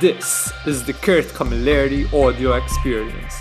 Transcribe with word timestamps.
This 0.00 0.50
is 0.66 0.86
the 0.86 0.94
Kurt 0.94 1.26
Camilleri 1.34 2.06
audio 2.14 2.56
experience. 2.56 3.34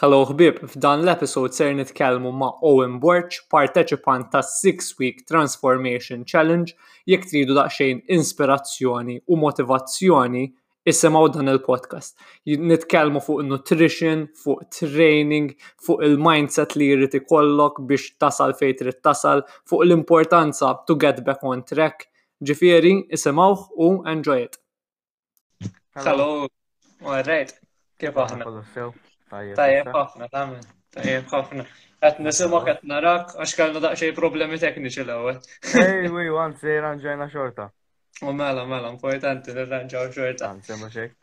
Hello 0.00 0.22
ħbib, 0.24 0.62
f'dan 0.72 1.02
l-episode 1.04 1.52
ser 1.52 1.74
nitkellmu 1.76 2.30
ma' 2.40 2.48
Owen 2.64 2.94
Borch, 3.02 3.42
parteċipant 3.52 4.30
ta' 4.32 4.40
six 4.40 4.88
Week 4.98 5.18
Transformation 5.28 6.22
Challenge, 6.24 6.72
jekk 7.12 7.28
tridu 7.28 7.52
daqsxejn 7.58 8.00
inspirazzjoni 8.16 9.18
u 9.28 9.36
motivazzjoni 9.42 10.46
Issimaw 10.88 11.28
dan 11.36 11.52
il-podcast. 11.52 12.16
Nitkellmu 12.70 13.20
fuq 13.26 13.42
nutrition, 13.46 14.24
fuq 14.40 14.62
training, 14.78 15.50
fuq 15.84 16.06
il-mindset 16.08 16.72
li 16.80 16.88
jrid 16.94 17.18
ikollok 17.20 17.82
biex 17.86 18.14
tasal 18.16 18.56
fejn 18.58 18.80
trid 18.80 19.02
tasal, 19.04 19.44
fuq 19.68 19.84
l-importanza 19.84 20.72
to 20.88 20.96
get 21.04 21.20
back 21.28 21.44
on 21.46 21.62
track, 21.68 22.08
Ġifieri, 22.48 22.90
isimawh 23.14 23.60
u 23.78 23.86
enjoy 24.12 24.40
it. 24.44 24.56
Hello. 25.94 26.48
Alright. 27.02 27.52
Kif 28.02 28.16
aħna? 28.18 28.48
Tajjeb 29.60 29.90
ħafna, 29.98 30.26
tagħmel. 30.32 30.64
Tajjeb 30.96 31.28
ħafna. 31.34 31.66
Qed 32.02 32.18
nisimgħu 32.26 32.60
qed 32.72 32.80
narak 32.94 33.36
għax 33.36 33.54
kellna 33.60 33.82
daqsxejn 33.84 34.16
problemi 34.18 34.58
tekniċi 34.64 35.04
l-ewwel. 35.04 35.38
Ej, 35.84 36.10
wi, 36.16 36.48
se 36.64 36.74
ranġajna 36.88 37.30
xorta. 37.36 37.68
U 38.26 38.34
mela, 38.42 38.66
mela, 38.74 38.90
importanti 38.96 39.54
li 39.60 39.68
ranġaw 39.70 40.10
xorta. 40.10 40.50
Anzi, 40.56 40.74
ma 40.82 40.90
xejn. 40.98 41.14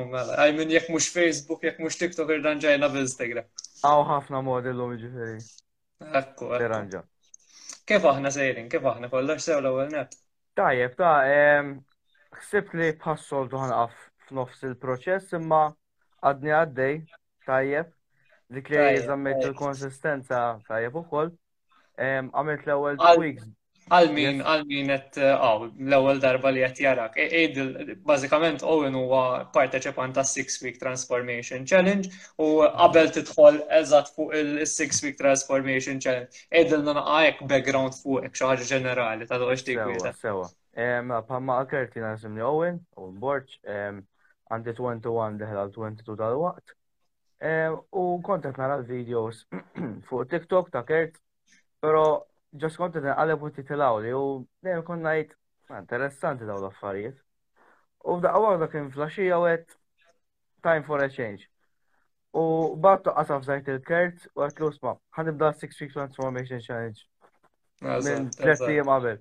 U 0.00 0.06
mela, 0.08 0.38
għaj 0.40 0.56
minn 0.62 0.72
jekk 0.78 0.94
mhux 0.96 1.10
Facebook, 1.20 1.68
jekk 1.68 1.84
mhux 1.84 2.00
TikTok 2.06 2.38
irranġajna 2.40 2.88
b'Instagram. 2.96 3.50
Għaw 3.84 4.08
ħafna 4.14 4.40
modi 4.48 4.72
l-lum 4.72 4.96
ġifieri. 5.04 5.40
Ekku. 6.24 6.54
Irranġa. 6.56 7.04
Kif 7.84 8.10
aħna 8.16 8.32
sejrin, 8.32 8.72
kif 8.72 8.90
aħna 8.94 9.12
kollox 9.12 9.44
sew 9.50 9.60
l-ewwel 9.60 9.92
net? 9.98 10.16
Tajjeb, 10.54 10.92
ta' 10.98 11.12
ħsibt 12.40 12.76
li 12.78 12.90
bħassol 13.04 13.48
tuħan 13.54 13.72
għaf 13.76 13.94
f'nofs 14.28 14.62
il-proċess, 14.68 15.34
imma 15.38 15.62
għadni 16.30 16.52
għaddej, 16.58 17.00
tajjeb, 17.48 17.90
dik 18.58 18.70
li 18.74 18.84
zammet 19.08 19.42
il-konsistenza 19.48 20.44
tajjeb 20.70 21.00
u 21.02 21.02
koll. 21.14 21.34
Għamilt 22.06 22.70
l-ewel 22.70 23.02
weeks 23.24 23.50
Għal-min, 23.92 24.38
għal-min 24.48 24.90
et, 24.94 25.16
għaw, 25.20 25.64
uh, 25.66 25.66
oh, 25.72 25.82
l-ewel 25.84 26.20
darba 26.22 26.48
li 26.54 26.62
għet 26.64 26.78
jarak. 26.80 27.18
Eid, 27.20 27.58
bazikament, 28.08 28.62
Owen 28.64 28.94
huwa 28.96 29.42
parteċepan 29.52 30.14
ta' 30.16 30.24
Six 30.24 30.56
Week 30.62 30.78
Transformation 30.80 31.66
Challenge 31.68 32.08
u 32.40 32.62
qabel 32.64 33.10
titħol 33.12 33.58
eżat 33.82 34.08
fuq 34.16 34.32
il-Six 34.40 35.02
Week 35.04 35.18
Transformation 35.20 36.00
Challenge. 36.00 36.44
Eid, 36.50 36.72
l 36.78 36.94
għajek 36.96 37.44
ah, 37.44 37.50
background 37.52 37.98
fuq 37.98 38.24
ek 38.30 38.40
xaħġa 38.40 38.70
ġenerali 38.72 39.28
ta' 39.28 39.40
doħx 39.44 39.66
tikwita. 39.68 40.14
Sewa, 40.16 40.48
sewa. 40.48 41.22
Pamma 41.28 41.60
jina 41.68 42.14
nasimni 42.16 42.40
Owen, 42.46 42.80
u 42.96 43.10
l-Borċ, 43.10 43.60
għandi 44.54 44.78
21 44.80 45.44
deħla 45.44 45.68
l-22 45.68 46.20
tal-waqt. 46.22 46.78
U 48.00 48.08
kontet 48.24 48.56
nara 48.56 48.80
l-videos 48.80 49.44
fuq 50.08 50.24
TikTok 50.32 50.72
ta' 50.72 50.86
Kert, 50.88 51.20
pero 51.84 52.24
ġox 52.54 52.76
konti 52.78 53.00
għaleb 53.02 53.42
u 53.42 53.50
titilaw 53.50 53.96
li 54.04 54.12
u 54.14 54.26
dejjem 54.62 54.84
kon 54.86 55.00
ngħid 55.02 55.32
interessanti 55.80 56.46
daw 56.46 56.60
l-affarijiet. 56.60 57.16
U 58.06 58.14
f'daqqa 58.18 58.42
waħda 58.44 58.68
kien 58.70 58.90
flaxija 58.94 59.40
u 59.42 59.48
time 60.64 60.82
for 60.86 61.02
a 61.02 61.08
change. 61.10 61.48
U 62.34 62.74
battu 62.86 63.10
qasaf 63.16 63.42
zajt 63.48 63.70
il-kert 63.74 64.26
u 64.36 64.44
għatlu 64.46 64.70
sma, 64.76 64.94
ħanibda 65.18 65.50
6 65.62 65.80
Week 65.82 65.94
Transformation 65.96 66.62
Challenge. 66.62 67.02
Minn 67.82 68.30
tlettijem 68.38 68.86
qabel. 68.92 69.18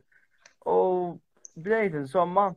U 0.70 1.20
bdejt 1.58 1.98
insomma, 2.04 2.52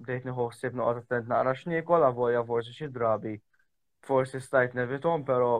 bdejt 0.00 0.28
nħossib 0.30 0.76
noqgħod 0.80 1.04
attent 1.04 1.30
naqra 1.32 1.56
x'niekola 1.60 2.10
volja 2.16 2.42
forsi 2.48 2.72
xi 2.72 2.88
drabi. 2.92 3.36
Forsi 4.04 4.40
stajt 4.44 4.74
nevitom, 4.76 5.24
pero 5.24 5.50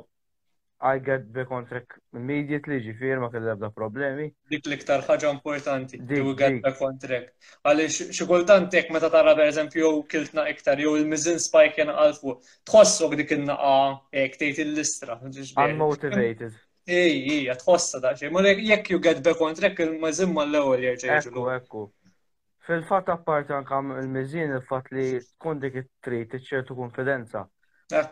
I 0.87 0.99
get 0.99 1.23
the 1.33 1.45
contract 1.49 1.93
immediately, 2.19 2.77
ġifir 2.87 3.17
ma 3.23 3.29
kelli 3.33 3.49
ebda 3.55 3.71
problemi. 3.73 4.27
Dik 4.53 4.67
l-iktar 4.69 5.01
ħaġa 5.07 5.31
importanti, 5.33 6.01
do 6.11 6.35
get 6.37 6.59
the 6.67 6.73
contract. 6.81 7.31
Għalix 7.71 7.97
xikultant 8.19 8.77
jek 8.77 8.91
meta 8.93 9.09
tara 9.15 9.33
per 9.39 9.49
eżempju 9.53 9.81
jew 9.87 10.03
kiltna 10.13 10.45
iktar, 10.53 10.83
jew 10.85 10.93
il-mizin 11.01 11.41
spike 11.41 11.81
jena 11.81 11.95
għalfu, 12.03 12.35
tħossok 12.69 13.17
dik 13.23 13.33
il 13.39 13.47
għa 13.55 13.79
jek 14.27 14.37
tejt 14.43 14.61
il-listra. 14.67 15.17
Unmotivated. 15.65 16.61
Ej, 17.01 17.17
ej, 17.39 17.49
tħossa 17.65 18.03
daċi, 18.05 18.29
Mure, 18.37 18.53
jek 18.69 18.93
you 18.93 19.01
get 19.09 19.25
the 19.25 19.33
contract 19.41 19.81
il-mizin 19.87 20.37
ma 20.37 20.45
l-ewel 20.45 20.85
jieġi. 20.85 21.15
Ekku, 21.17 21.47
ekku. 21.57 21.87
Fil-fat 22.69 23.09
apparti 23.17 23.57
għankam 23.57 23.97
il-mizin 24.03 24.53
il-fat 24.61 24.93
li 24.93 25.15
tkun 25.31 25.65
dik 25.65 25.81
it-trit, 25.87 26.37
ċertu 26.53 26.77
konfidenza. 26.83 27.47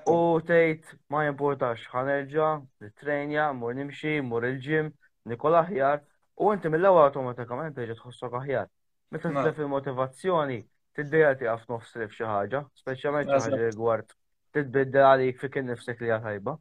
U 0.05 0.16
tgħid 0.44 0.83
ma 1.09 1.21
jimportax 1.27 1.87
ħanerġa' 1.94 2.49
nitrenja, 2.84 3.44
mur 3.56 3.72
nimxi, 3.78 4.19
mur 4.21 4.44
il-ġim, 4.49 4.91
nikol 5.33 5.55
aħjar, 5.62 6.03
u 6.44 6.50
inti 6.53 6.69
mill-ewwel 6.69 7.06
awtomatikament 7.09 7.72
tiġi 7.78 7.97
tħossok 7.97 8.34
aħjar. 8.43 8.69
Meta 9.16 9.31
tlef 9.32 9.56
il 9.62 9.71
motivazzjoni 9.72 10.59
tiddejja 10.93 11.31
tiqaf 11.41 11.65
nofs 11.72 11.97
li 11.97 12.05
f'xi 12.11 12.28
ħaġa, 12.28 12.61
speċjalment 12.82 13.32
ħaġa 13.32 13.61
rigward 13.62 14.12
tidbidda 14.53 15.06
għalik 15.15 15.41
fi 15.41 15.49
kien 15.56 15.71
nifsek 15.72 16.05
li 16.05 16.12
għatajba. 16.19 16.56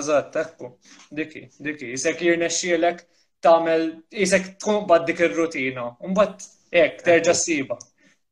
Eżatt, 0.00 0.40
ekku, 0.44 0.72
diki, 1.20 1.44
diki, 1.60 1.92
jisek 1.92 2.24
jirnexxielek 2.24 3.04
tagħmel 3.44 3.90
jisek 4.22 4.54
tkun 4.56 4.86
bad 4.88 5.04
dik 5.12 5.20
ir-rutina, 5.28 5.90
u 6.00 6.14
mbagħad 6.16 6.48
ek, 6.80 6.96
terġa' 7.10 7.36
ssiba. 7.36 7.76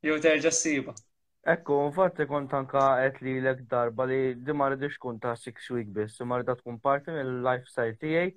Jew 0.05 0.17
terġa' 0.25 0.57
ssiba. 0.57 0.97
Ekku, 1.45 1.75
infatti 1.87 2.25
kont 2.31 2.49
anka 2.57 2.83
qed 3.03 3.19
li 3.21 3.35
lek 3.45 3.59
darba 3.69 4.07
li 4.09 4.21
di 4.47 4.53
ma 4.57 4.71
rridix 4.73 4.95
tkun 4.97 5.19
ta' 5.21 5.35
six 5.37 5.67
week 5.75 5.91
biss, 5.93 6.15
ma 6.25 6.39
rridha 6.39 6.55
tkun 6.57 6.79
parti 6.81 7.13
mill-lifestyle 7.13 7.97
tiegħi 8.05 8.31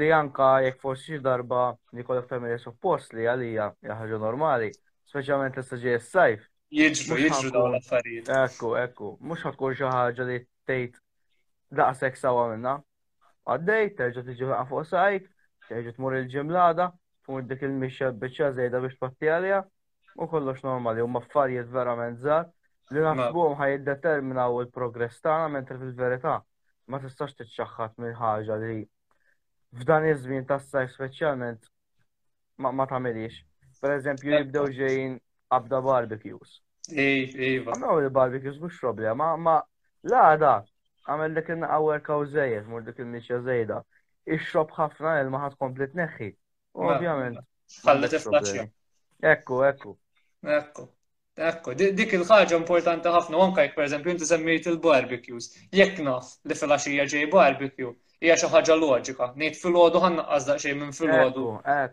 li 0.00 0.08
anka 0.16 0.48
jekk 0.64 0.80
forsi 0.82 1.20
darba 1.22 1.60
li 1.94 2.02
kollek 2.08 2.26
familja 2.32 2.58
suppost 2.64 3.14
li 3.14 3.28
għalija 3.30 3.68
ħaġa 3.92 4.18
normali, 4.24 4.72
speċjalment 5.12 5.60
l 5.62 5.78
ġej 5.84 5.96
is 6.00 6.08
sajf 6.16 6.48
Jiġru, 6.72 7.18
jiġru 7.20 7.50
dawn 7.58 7.74
l-affarijiet. 7.76 8.30
Ekku, 8.40 8.72
ekku, 8.80 9.12
mhux 9.20 9.44
ħatkun 9.46 9.76
xi 9.78 9.86
ħaġa 9.94 10.26
li 10.32 10.38
tgħid 10.64 10.94
daqshekk 11.78 12.16
sawa 12.24 12.46
minna. 12.54 12.72
Għaddej, 13.54 13.90
terġa' 13.98 14.24
tiġi 14.32 14.48
fuq 14.72 14.88
sajk, 14.90 15.26
terġa' 15.68 15.92
tmur 15.98 16.16
il-ġimlada, 16.22 16.88
tmur 17.26 17.44
dik 17.52 17.66
il 17.68 17.76
mixja 17.84 18.08
biċċa 18.16 18.50
żejda 18.58 18.80
biex 18.86 18.96
patti 19.04 19.28
għalija 19.30 19.60
u 20.14 20.28
kollox 20.28 20.62
normali, 20.62 21.02
u 21.02 21.06
maffarijiet 21.08 21.68
verament 21.72 22.18
zar 22.20 22.44
li 22.92 23.00
naħsbuhom 23.00 23.54
ħajiddeterminaw 23.60 24.58
il-progress 24.64 25.22
tagħna 25.24 25.46
mentri 25.54 25.78
fil-verità 25.80 26.32
ma 26.92 26.98
tistax 27.00 27.36
titxaħħat 27.38 27.96
minn 28.02 28.18
ħaġa 28.18 28.58
li 28.62 28.74
f'dan 29.80 30.08
iż-żmien 30.10 30.44
tas-sajf 30.50 30.92
speċjalment 30.98 31.70
ma 32.62 32.84
tagħmilix. 32.84 33.38
Pereżempju 33.82 34.34
jibdew 34.36 34.68
ġejjin 34.76 35.14
abda 35.56 35.80
barbecues. 35.82 36.58
Iva. 36.92 37.72
Għamlu 37.76 38.02
il-barbecues 38.04 38.60
mhux 38.62 38.78
problema, 38.84 39.32
ma 39.36 39.56
la 40.12 40.26
da, 40.38 40.52
għamel 41.10 41.34
dik 41.38 41.50
il-naqawer 41.56 42.04
kawżejjed, 42.06 42.68
mur 42.70 42.84
dik 42.86 43.00
il-miċja 43.02 43.40
żejda. 43.48 43.80
Ixrob 44.36 44.70
ħafna 44.76 45.16
il 45.24 45.32
maħat 45.34 45.56
ħad 45.56 45.62
komplet 45.64 45.96
neħħi. 45.98 46.30
Ovvjament. 46.78 47.40
Ħallet 47.86 48.14
iflaċċja. 48.20 48.68
Ekku, 49.32 49.62
ekku. 49.66 49.96
Ekku. 50.50 50.82
Ekku, 51.42 51.72
dik 51.78 52.12
il-ħaġa 52.18 52.56
importanti 52.58 53.08
ħafna 53.14 53.38
anke 53.42 53.62
jekk 53.64 53.78
eżempju, 53.88 54.12
inti 54.12 54.26
semmejt 54.28 54.66
il-barbecues. 54.72 55.46
Jekk 55.78 56.02
naf 56.06 56.32
li 56.50 56.54
filgħaxija 56.58 57.04
ġej 57.12 57.28
barbecue, 57.34 57.92
hija 58.20 58.36
xi 58.40 58.50
ħaġa 58.54 58.76
loġika. 58.80 59.28
Ngħid 59.38 59.58
filgħodu 59.60 60.02
ħannaqqas 60.02 60.50
xej 60.64 60.74
minn 60.80 60.92
filgħodu. 60.98 61.46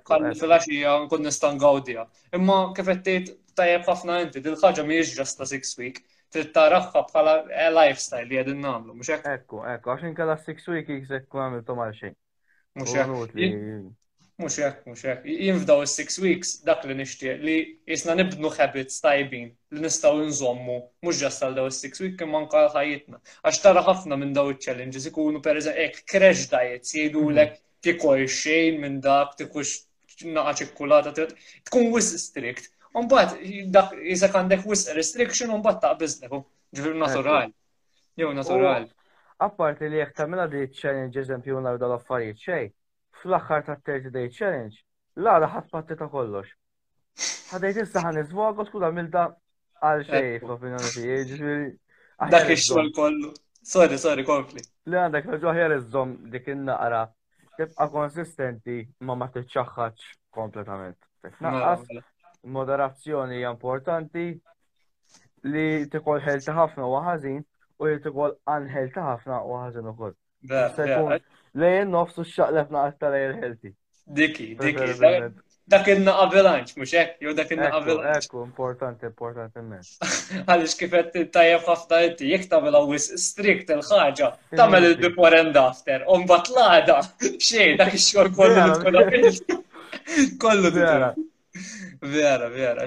Kalli 0.10 0.34
filgħaxija 0.42 0.96
nkun 1.06 1.24
nista' 1.30 1.54
ngawdija. 1.60 2.08
Imma 2.40 2.58
kif 2.76 2.90
qed 2.92 3.04
tgħid 3.06 3.30
tajjeb 3.62 3.88
ħafna 3.94 4.18
inti, 4.26 4.44
dil 4.50 4.58
ħaġa 4.64 4.86
mhijiex 4.90 5.16
ġasta 5.22 5.50
six 5.54 5.78
week. 5.80 6.04
Trid 6.34 6.52
taraħħa 6.58 7.06
bħala 7.14 7.38
lifestyle 7.80 8.28
li 8.28 8.38
qegħdin 8.42 8.60
nagħmlu, 8.68 8.98
mhux 8.98 9.14
hekk? 9.16 9.30
Ekku, 9.38 9.64
ekku, 9.78 9.94
għax 9.96 10.10
inkella 10.12 10.36
six 10.44 10.68
week 10.74 10.90
jekk 11.14 11.38
għamiltu 11.46 11.78
mal 11.80 11.96
xejn. 11.96 12.18
Mhux 12.76 12.98
hekk. 12.98 13.96
Muxek, 14.40 14.86
muxek. 14.88 15.26
Jinfdaw 15.28 15.82
il-six 15.84 16.16
weeks 16.24 16.50
dak 16.68 16.86
li 16.88 16.96
nishtiq 16.96 17.42
li 17.44 17.56
jisna 17.92 18.14
nibnu 18.16 18.52
habits 18.58 19.02
tajbin 19.04 19.50
li 19.76 19.82
nistaw 19.86 20.16
nżommu, 20.22 20.78
mux 21.04 21.20
ġastal 21.24 21.58
daw 21.58 21.66
il-six 21.68 22.00
week 22.04 22.24
imman 22.26 22.46
kal 22.54 22.70
ħajitna. 22.76 23.20
Għax 23.44 23.60
tara 23.66 23.84
ħafna 23.90 24.20
minn 24.22 24.32
daw 24.38 24.54
il-challenges 24.54 25.10
ikunu 25.12 25.42
per 25.48 25.60
eżek 25.60 26.00
crash 26.14 26.46
diets 26.54 26.96
jiedu 26.96 27.26
lek 27.40 27.52
mm. 27.58 27.68
tikoj 27.90 28.24
xejn 28.40 28.80
minn 28.86 28.96
dak, 29.10 29.36
tikux 29.44 29.74
naqa 30.40 30.56
ċekkulata, 30.62 31.12
tkun 31.68 31.92
wis 31.98 32.14
strict. 32.24 32.72
Umbat, 32.96 33.36
dak 33.76 33.92
jizak 34.08 34.40
għandek 34.40 34.64
wis 34.72 34.88
restriction, 35.02 35.52
umbat 35.60 35.84
bizneku, 36.00 36.46
ġivir 36.80 36.96
naturali. 37.04 37.52
Jew 38.24 38.32
naturali. 38.40 38.88
Apparti 39.50 39.92
li 39.92 40.00
jek 40.00 40.16
tamela 40.22 40.48
di 40.56 40.64
challenges 40.72 41.36
empju 41.38 41.60
u 41.60 41.66
l-affarijiet 41.68 42.46
xejn 42.48 42.76
fl-axħar 43.22 43.64
ta' 43.68 43.76
30 43.86 44.12
Day 44.16 44.30
Challenge, 44.32 44.76
Lara 45.20 45.50
ħat 45.52 45.70
patti 45.74 45.98
ta' 46.00 46.08
kollox. 46.12 46.52
Ħadejt 47.52 47.80
tista' 47.82 48.04
ħan 48.06 48.20
iżwago 48.24 48.66
skull 48.70 48.88
għal 49.80 50.02
xej 50.04 50.26
eh. 50.36 50.40
f'opinjoni 50.44 50.90
ġifiri. 51.30 51.68
Dak 52.34 52.50
ix-xogħol 52.56 52.90
kollu. 52.98 53.30
Sorry, 53.70 53.96
sorry, 54.00 54.24
konfli. 54.28 54.64
Li 54.92 54.98
għandek 55.00 55.28
iż 55.38 55.46
iżżomm 55.46 56.12
dik 56.34 56.48
in-naqra 56.54 57.04
tibqa' 57.60 57.88
konsistenti 57.94 58.80
ma 59.08 59.16
ma 59.16 59.28
t-ċaxħax 59.32 60.12
kompletament. 60.36 60.98
Naqqas 61.24 61.48
mela, 61.48 61.72
mela. 61.94 62.06
moderazzjoni 62.56 63.40
hija 63.42 63.54
importanti 63.56 64.28
li 65.48 65.66
tikol 65.96 66.20
ħelta 66.28 66.56
ħafna 66.60 66.84
u 66.90 66.96
ħażin 67.08 67.42
u 67.80 67.88
li 67.90 68.02
tikol 68.04 68.36
ħelta 68.76 69.08
ħafna 69.14 69.42
u 69.48 69.60
ħażin 69.64 69.92
ukoll 69.94 70.16
lejn 71.56 71.92
nofsu 71.92 72.24
xaqlefna 72.32 72.84
aktar 72.90 73.14
lejn 73.14 73.38
ħelti. 73.44 73.74
Diki, 74.08 74.56
diki. 74.60 75.30
Dak 75.70 75.86
inna 75.94 76.16
avalanche, 76.24 76.74
mux 76.82 76.94
ek, 76.98 77.12
jow 77.22 77.34
dak 77.38 77.52
inna 77.54 77.68
avalanche. 77.78 78.24
Ekku, 78.26 78.40
importanti, 78.42 79.06
importanti 79.12 79.62
men. 79.62 79.84
Għalix 80.50 80.74
kifet 80.80 81.12
tajjeb 81.34 81.68
ħafna 81.68 82.00
jitti, 82.08 82.32
jek 82.32 82.48
ta' 82.50 82.56
tamel 82.56 82.78
għawis 82.80 83.06
strikt 83.22 83.70
il-ħagġa, 83.76 84.30
ta' 84.58 84.66
mel 84.74 84.88
il-before 84.88 85.42
and 85.44 85.60
after, 85.62 86.00
un 86.10 86.26
batlada, 86.32 87.04
xie, 87.48 87.76
dak 87.78 87.94
xor 88.02 88.32
kollu 88.40 88.66
tkolla 88.80 89.08
Kollu 90.46 90.72
vera. 90.74 91.12
Vera, 92.16 92.48
vera. 92.50 92.86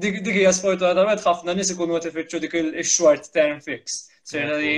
Dik 0.00 0.22
hija 0.32 0.50
sfortunatament 0.56 1.20
ħafna 1.20 1.52
nies 1.58 1.74
ikunu 1.74 1.98
qed 1.98 2.06
ifittxu 2.08 2.38
dik 2.40 2.54
il-short 2.58 3.26
term 3.34 3.58
fix. 3.62 4.06
Serna 4.26 4.56
li, 4.58 4.70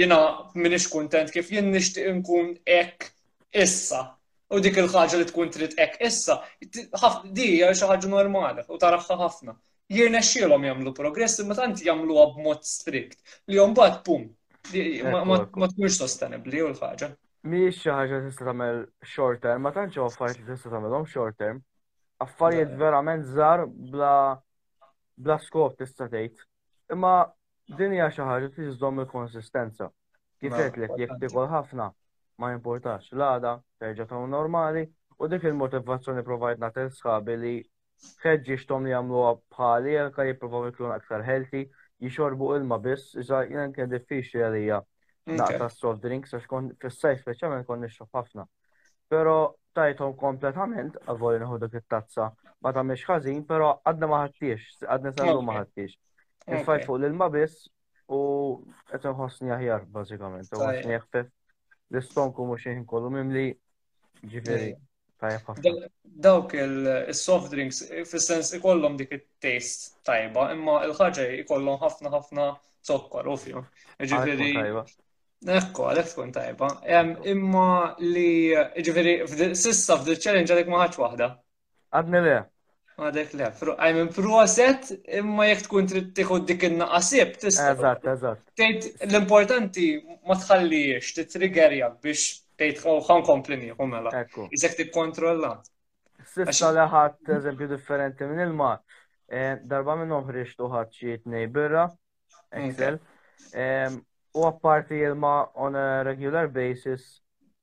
jina 0.00 0.16
minix 0.56 0.86
kontent 0.88 1.28
kif 1.34 1.50
jien 1.52 1.66
nishtiq 1.72 2.06
nkun 2.22 2.46
ek 2.74 3.10
issa. 3.64 3.98
U 4.56 4.60
dik 4.64 4.78
il-ħagġa 4.80 5.18
li 5.20 5.26
tkun 5.28 5.50
trid 5.52 5.74
ek 5.84 5.98
issa, 6.08 6.38
di 7.36 7.48
hija 7.50 7.68
xi 7.76 7.88
ħaġa 7.90 8.08
normali 8.14 8.64
u 8.72 8.78
tarafħa 8.84 9.18
ħafna. 9.22 9.54
Jirna 9.92 10.22
xielhom 10.24 10.64
jagħmlu 10.70 10.94
progress, 10.96 11.42
imma 11.44 11.56
tant 11.58 11.84
jagħmluha 11.84 12.24
b'mod 12.38 12.64
strikt. 12.70 13.20
Li 13.52 13.60
mbagħad 13.74 14.00
pum, 14.08 14.24
ma 15.10 15.42
tkunx 15.50 15.98
sostenibbli 16.00 16.64
u 16.64 16.70
l-ħaġa. 16.72 17.10
Mhijiex 17.44 17.80
xi 17.82 17.92
ħaġa 17.98 18.22
tista' 18.30 18.48
tagħmel 18.48 18.82
short 19.12 19.44
term, 19.44 19.60
ma 19.68 19.74
tantx 19.76 20.00
affarijiet 20.06 20.40
li 20.40 20.48
tista' 20.54 20.70
tagħmelhom 20.78 21.08
short 21.12 21.36
term. 21.44 21.60
Affarijiet 22.24 22.72
verament 22.80 23.28
żgħar 23.34 23.68
bla 23.68 24.14
bla 25.20 25.40
skop 25.44 25.76
tista' 25.82 26.08
tgħid. 26.14 26.38
Imma 26.96 27.16
din 27.76 27.90
hija 27.92 28.10
xi 28.12 28.20
ħaġa 28.20 28.50
il-konsistenza. 28.60 29.90
Kif 30.42 30.52
qedlek 30.58 30.96
jekk 31.00 31.16
tikol 31.22 31.46
ħafna 31.48 31.86
ma 32.42 32.50
jimpurtax 32.52 33.12
l-għada 33.14 33.52
terġa' 33.80 34.06
tagħmel 34.10 34.28
normali 34.34 34.82
u 35.24 35.28
dik 35.32 35.44
il-motivazzjoni 35.48 36.22
provajt 36.26 36.58
nagħtel 36.64 36.90
sħabi 36.98 37.36
li 37.44 37.54
ħeġġixtom 38.24 38.84
li 38.84 38.92
jagħmluha 38.92 39.30
bħali 39.56 39.94
jekk 39.96 40.26
jippruvaw 40.28 40.68
ikun 40.74 40.92
aktar 40.98 41.24
healthy, 41.28 41.64
jixorbu 42.04 42.52
ilma 42.58 42.78
biss, 42.84 43.14
iżda 43.24 43.40
jien 43.48 43.72
kien 43.78 43.88
diffiċli 43.94 44.42
għalija 44.48 44.82
naqta 45.38 45.68
soft 45.72 46.02
drinks 46.04 46.34
għax 46.36 46.50
kon 46.52 46.68
fis-sajf 46.84 47.22
speċjalment 47.24 47.64
kon 47.70 47.80
nixrob 47.86 48.10
ħafna. 48.20 48.44
Pero 49.08 49.38
tajtom 49.74 50.12
kompletament 50.20 50.98
għavoli 51.06 51.40
nħu 51.40 51.62
dik 51.64 51.78
it-tazza. 51.80 52.28
Ma 52.60 52.72
ta' 52.76 52.84
ħażin, 52.90 53.40
pero 53.46 53.78
għadna 53.88 54.10
ma 54.12 54.22
ħattiex, 54.26 54.82
għadna 54.84 55.16
sallu 55.16 55.40
ma 55.48 55.62
ħattiex. 55.62 55.96
Il-fajt 56.52 56.84
fuq 56.86 57.00
l 57.08 57.12
mabis 57.16 57.52
u 58.12 58.18
qed 58.90 59.04
inħossni 59.08 59.52
aħjar 59.54 59.86
bazzikament. 59.92 60.50
u 60.52 60.58
ħossni 60.60 60.92
jaħfef 60.94 61.30
l-istonku 61.90 62.44
mhux 62.50 62.66
jien 62.68 62.82
kollu 62.90 63.12
mimli 63.14 63.44
ġifieri. 64.34 64.74
Dawk 66.04 66.52
il-soft 66.60 67.48
drinks, 67.54 67.80
fil-sens 68.10 68.50
ikollom 68.58 68.98
dik 69.00 69.14
il 69.16 69.22
taste 69.40 69.94
tajba, 70.04 70.50
imma 70.52 70.82
il 70.84 70.92
ħagġa 70.98 71.24
ikollom 71.44 71.80
ħafna 71.80 72.12
ħafna 72.18 72.50
sokkor, 72.84 73.30
ovvju. 73.36 73.64
Ġifieri. 74.04 74.50
Ekko, 75.44 75.88
għalek 75.90 76.10
tkun 76.12 76.32
tajba. 76.34 76.70
Imma 77.32 77.66
li 78.04 78.28
ġifieri, 78.84 79.16
sissa 79.56 79.96
f'dil 80.02 80.20
challenge 80.20 80.52
għalek 80.52 80.70
ma 80.72 80.84
wahda. 81.00 81.32
Għadni 81.94 82.26
le. 82.28 82.38
Għadek 82.94 83.30
le, 83.34 83.46
I 83.88 84.02
proset, 84.16 84.84
imma 85.18 85.48
jek 85.48 85.64
tkun 85.66 85.88
trid 85.90 86.10
tieħu 86.14 86.36
dik 86.46 86.62
il 86.68 86.76
naqasib 86.78 87.32
tista'. 87.42 87.72
Eżatt, 87.74 88.04
eżatt. 88.06 89.08
l-importanti 89.08 89.86
ma 90.30 90.36
t-triggerja 90.38 91.88
biex 92.04 92.22
tgħid 92.56 92.84
għan 92.84 93.24
oh, 93.24 93.24
komplini 93.26 93.72
għumela. 93.72 94.12
mela. 94.14 94.44
Iżek 94.54 94.76
tikkontrollat. 94.84 95.64
Sissa 96.34 96.70
li 96.76 96.84
ħadd 96.92 97.32
eżempju 97.36 97.68
differenti 97.72 98.28
minn 98.30 98.44
ilma. 98.46 98.70
Eh, 99.26 99.58
darba 99.66 99.96
minnhom 99.98 100.22
ħriġt 100.28 100.62
u 100.62 100.70
ħadd 100.74 100.94
xi 100.94 101.16
Excel. 102.54 103.00
U 104.34 104.44
apparti 104.46 104.94
ilma 105.02 105.32
on 105.58 105.74
a 105.78 106.04
regular 106.06 106.46
basis 106.54 107.02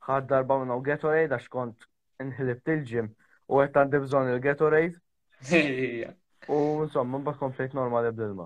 ħadd 0.07 0.28
darba 0.33 0.57
minnhom 0.60 0.83
Gatorade 0.83 1.31
għax 1.38 1.48
kont 1.51 1.88
inħilibt 2.24 2.68
il-ġim 2.74 3.07
u 3.51 3.62
għed 3.63 3.78
għandi 3.81 4.01
il-Gatorade 4.33 5.00
U 5.41 6.57
insomma, 6.88 7.17
mbagħad 7.19 7.39
konflitt 7.39 7.75
normali 7.77 8.11
bdilma. 8.13 8.45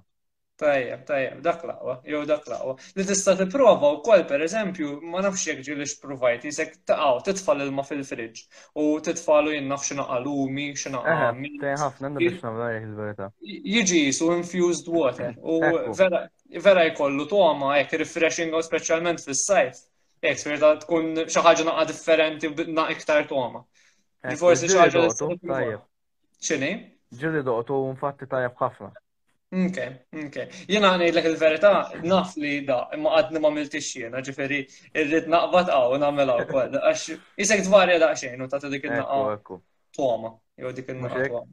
Tajjeb, 0.55 1.01
tajjeb, 1.07 1.39
dak 1.43 1.63
laqwa, 1.67 1.93
jew 2.07 2.21
dak 2.27 2.45
laqwa. 2.47 2.75
Li 2.95 3.03
tista' 3.09 3.33
tipprova 3.35 3.89
wkoll 3.97 4.21
pereżempju, 4.29 4.91
ma 5.11 5.19
nafx 5.25 5.41
jekk 5.49 5.65
ġieli 5.67 5.83
x'provajt, 5.89 6.45
jisek 6.47 6.77
taqgħu 6.87 7.23
titfal 7.27 7.63
ilma 7.65 7.83
fil-friġġ 7.83 8.43
u 8.79 8.85
titfalu 9.03 9.51
jien 9.57 9.65
naf 9.73 9.83
x'inha 9.83 10.05
qalumi, 10.13 10.67
x'inha 10.77 11.01
qalmi. 11.09 11.51
ħafna 11.83 12.11
biex 12.15 12.45
il 12.45 13.67
Jiġi 13.75 14.01
su 14.15 14.29
infused 14.37 14.87
water 14.95 15.35
u 15.43 15.59
vera 15.99 16.85
jkollu 16.93 17.25
toma 17.35 17.73
hekk 17.81 17.99
refreshing 18.05 18.55
u 18.55 18.61
speċjalment 18.63 19.19
fis-sajf. 19.27 19.81
Jekk 20.23 20.39
spirita 20.45 20.71
tkun 20.85 21.25
xi 21.27 21.43
ħaġa 21.49 21.67
naqa' 21.67 21.85
differenti 21.91 22.53
na 22.79 22.87
iktar 22.95 23.27
toma. 23.27 23.65
Forsi 24.39 24.71
xi 24.71 24.79
ħaġa 24.85 25.83
ċini? 26.43 26.71
Ġiri 27.19 27.41
doqtu 27.47 27.75
unfatti 27.89 28.27
tajab 28.31 28.55
ħafna. 28.59 28.89
Ok, 29.55 29.77
ok. 30.25 30.37
Jena 30.67 30.89
għani 30.95 31.05
l 31.13 31.21
il-verita, 31.29 31.69
naf 32.09 32.33
li 32.41 32.65
da, 32.67 32.79
imma 32.97 33.13
għadni 33.19 33.39
ma 33.39 33.51
milti 33.53 33.79
xiena, 33.79 34.19
ġifiri, 34.25 34.57
irrit 34.99 35.29
naqbat 35.31 35.69
għaw, 35.71 35.93
namela 36.01 36.35
għaw, 36.41 36.63
għax, 36.81 37.05
jisek 37.39 37.63
dvarja 37.69 37.99
da 38.01 38.09
xejn, 38.17 38.41
u 38.41 38.49
tatu 38.51 38.71
dik 38.73 38.89
il-naqqa. 38.89 39.59
Tuama, 39.95 40.33
jow 40.59 40.73
dik 40.75 40.91
il-naqqa. 40.91 41.45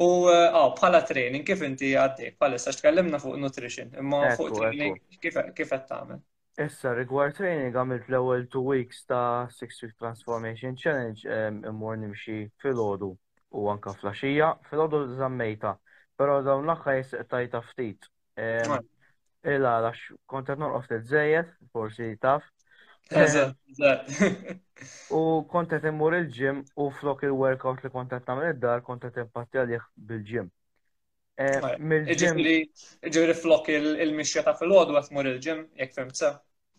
U 0.00 0.08
għaw, 0.30 0.32
eh, 0.32 0.72
bħala 0.78 1.02
training, 1.10 1.44
kif 1.44 1.64
inti 1.66 1.90
għaddej, 1.92 2.36
bħalissa, 2.40 2.72
xtkellimna 2.78 3.20
fuq 3.20 3.36
nutrition, 3.42 3.92
imma 4.00 4.30
fuq 4.38 4.54
training, 4.62 4.96
kif 5.20 5.36
għed 5.76 5.88
tamen? 5.90 6.22
Issa, 6.60 6.94
rigward 6.96 7.34
training, 7.36 7.74
għamilt 7.76 8.08
l-ewel 8.08 8.46
two 8.46 8.62
weeks 8.64 9.04
ta' 9.08 9.48
Six 9.50 9.82
Week 9.82 9.92
Transformation 9.98 10.76
Challenge, 10.76 11.26
immur 11.66 12.00
mxie 12.06 12.46
fil-ħodu 12.62 13.16
u 13.56 13.66
anka 13.72 13.92
flaxija, 14.00 14.52
fil-ħodu 14.70 15.02
zammejta. 15.18 15.74
Pero 16.18 16.40
dawn 16.44 16.68
l-axħa 16.68 17.24
tajta 17.30 17.62
ftit. 17.70 18.06
Illa, 19.50 19.72
lax, 19.86 20.00
kontet 20.28 20.60
norqof 20.60 20.88
t-tżejet, 20.90 21.54
forsi 21.72 22.10
taf. 22.20 22.44
U 25.18 25.22
kontet 25.50 25.86
immur 25.88 26.14
il-ġim 26.20 26.60
u 26.78 26.90
flok 27.00 27.24
il-workout 27.26 27.80
li 27.84 27.90
kontet 27.94 28.28
namel 28.28 28.50
id-dar 28.52 28.84
kontet 28.86 29.16
impatti 29.22 29.58
għalih 29.58 29.86
bil-ġim. 30.10 30.50
Ġifiri 31.40 33.36
flok 33.40 33.72
il-mixja 33.72 34.44
ta' 34.46 34.54
fil-ħodu 34.60 35.00
mur 35.16 35.30
il-ġim, 35.32 35.64
jek 35.80 35.94
femtsa. 35.96 36.34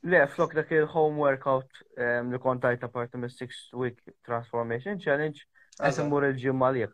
Le, 0.05 0.21
flok 0.33 0.53
dak 0.61 0.71
il-home 0.77 1.17
workout 1.19 1.83
li 2.29 2.39
kontajta 2.41 2.87
parti 2.93 3.17
mis-6 3.21 3.73
week 3.73 3.99
transformation 4.23 4.99
challenge, 5.01 5.43
Esimur 5.79 6.25
il-ġimma 6.27 6.69
li 6.75 6.85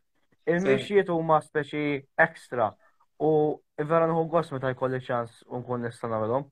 Il-mixiet 0.47 1.09
huma 1.11 1.39
speċi 1.43 1.87
ekstra 2.23 2.69
u 3.23 3.31
vera 3.89 4.05
nħu 4.07 4.21
gos 4.31 4.51
meta 4.55 4.69
jkolli 4.71 5.01
ċans 5.03 5.41
unkun 5.51 5.83
nista' 5.83 6.07
nagħmelhom. 6.07 6.45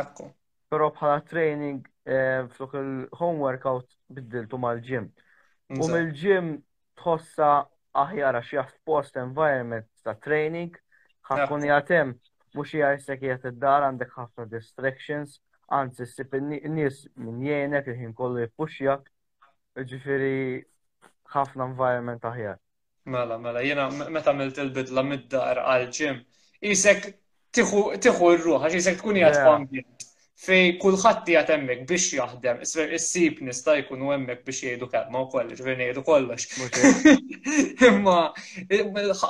Ekku. 0.00 0.24
Però 0.72 0.88
bħala 0.96 1.20
training 1.30 1.78
eh, 2.10 2.40
f'luk 2.56 2.74
il-home 2.80 3.38
workout 3.44 3.86
biddiltu 4.16 4.58
mal-ġim. 4.58 5.06
U 5.78 5.86
mill-ġim 5.92 6.48
tħossa 6.98 7.52
aħjar 8.02 8.40
għax 8.40 8.52
jaff 8.56 8.74
post 8.90 9.22
environment 9.22 9.86
ta' 10.02 10.16
training, 10.18 10.74
ħakkun 11.30 11.68
jgħatem 11.70 12.16
mux 12.58 12.74
jgħajsek 12.74 13.28
jgħat 13.28 13.50
id-dar 13.52 13.86
għandek 13.92 14.16
ħafna 14.18 14.48
distractions, 14.56 15.38
għanzi 15.70 16.02
s-sip 16.08 16.34
n-nis 16.42 17.04
minn 17.14 17.46
jgħenek 17.46 17.94
il-ħin 17.94 18.18
kollu 18.18 18.42
jippuxjak, 18.48 19.06
ġifiri 19.86 20.64
ħafna 21.32 21.64
environment 21.70 22.24
aħjar. 22.30 22.56
Mela, 23.04 23.36
mela, 23.40 23.60
jena 23.64 23.84
meta 23.92 24.30
għamilt 24.32 24.58
il-bidla 24.64 25.02
mid-dar 25.04 25.60
għal-ġim, 25.60 26.18
jisek 26.70 27.10
tiħu 27.56 28.32
r-ruħ, 28.36 28.62
għax 28.62 28.80
jisek 28.80 29.00
tkun 29.00 29.20
jgħat 29.22 29.40
f'ambjent 29.42 30.10
fej 30.44 30.64
kullħat 30.82 31.28
jgħat 31.30 31.50
emmek 31.54 31.84
biex 31.88 32.08
jaħdem, 32.18 32.58
isfer 32.66 32.90
is-sib 32.98 33.38
nista' 33.48 33.76
jkun 33.80 34.02
u 34.04 34.10
emmek 34.16 34.42
biex 34.44 34.64
jgħidu 34.66 34.88
ma' 35.12 35.22
u 35.24 35.28
kollox, 35.34 35.60
ver 35.62 35.78
jgħidu 35.84 36.02
kollox. 36.04 36.48
Imma 37.88 38.34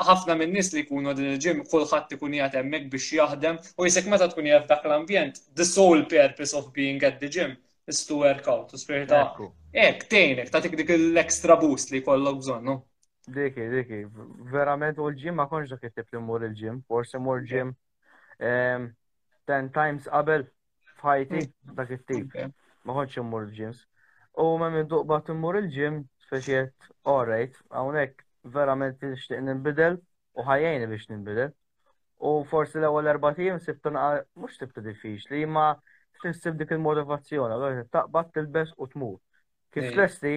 ħafna 0.08 0.38
minn 0.42 0.56
nis 0.56 0.72
li 0.74 0.86
jkunu 0.86 1.14
din 1.18 1.32
il-ġim 1.34 1.60
kullħat 1.70 2.16
ikun 2.18 2.34
jgħat 2.38 2.56
emmek 2.62 2.88
biex 2.94 3.12
jaħdem 3.20 3.60
u 3.74 3.86
jisek 3.90 4.08
meta 4.10 4.30
tkun 4.32 4.48
jgħat 4.50 4.66
dak 4.74 4.88
l-ambjent, 4.90 5.44
the 5.54 5.66
sole 5.76 6.06
purpose 6.10 6.56
of 6.58 6.72
being 6.72 7.02
at 7.10 7.20
the 7.22 7.28
gym 7.38 7.54
is 7.86 8.06
to 8.06 8.16
work 8.16 8.48
out, 8.48 8.72
u 8.72 8.78
spirita. 8.78 9.20
Ek, 9.74 10.06
tejnek, 10.08 10.50
ta' 10.52 10.60
dik 10.64 10.76
l-extra 10.96 11.56
boost 11.60 11.90
li 11.92 12.02
kollok 12.02 12.40
no. 12.62 12.84
Diki, 13.28 13.66
diki, 13.72 14.02
verament 14.52 14.98
u 14.98 15.08
l-ġim 15.10 15.36
ma 15.36 15.46
konx 15.48 15.68
dak 15.72 15.82
jittib 15.84 16.06
li 16.12 16.20
mur 16.20 16.42
il-ġim, 16.46 16.82
forse 16.88 17.18
mur 17.18 17.40
ġim 17.50 17.74
ten 19.46 19.68
times 19.72 20.04
qabel 20.12 20.46
f'ħajti 21.00 21.40
mm. 21.44 21.74
dak 21.78 21.90
it-tip. 21.90 22.28
Ma 22.84 22.92
konx 22.92 23.16
mur 23.22 23.46
l 23.48 23.52
ġims 23.56 23.84
U 24.36 24.56
ma 24.58 24.68
minn 24.74 24.88
duqba 24.90 25.20
mur 25.38 25.56
il-ġim, 25.60 26.00
speċiet, 26.26 26.74
orrejt, 27.04 27.54
right, 27.54 27.64
għawnek 27.70 28.24
verament 28.58 29.00
nishtiq 29.04 29.40
nimbidel 29.46 30.00
u 30.34 30.42
ħajjajni 30.48 30.86
biex 30.90 31.08
nimbidel. 31.12 31.50
U 32.18 32.32
forsi 32.50 32.80
l-ewwel 32.80 33.06
erba' 33.12 33.30
tiegħi 33.36 33.54
nsib 33.60 33.78
tinqa 33.84 34.08
mhux 34.42 34.58
tibta 34.58 34.82
diffiċli, 34.82 35.46
ma' 35.54 35.76
T'insib 36.22 36.58
dik 36.60 36.72
il-motivazzjoni, 36.74 37.54
għal 37.56 37.80
taqbad 37.94 38.30
tilbes 38.36 38.70
u 38.78 38.86
tmur. 38.92 39.16
Kif 39.74 39.90
tlesti, 39.94 40.32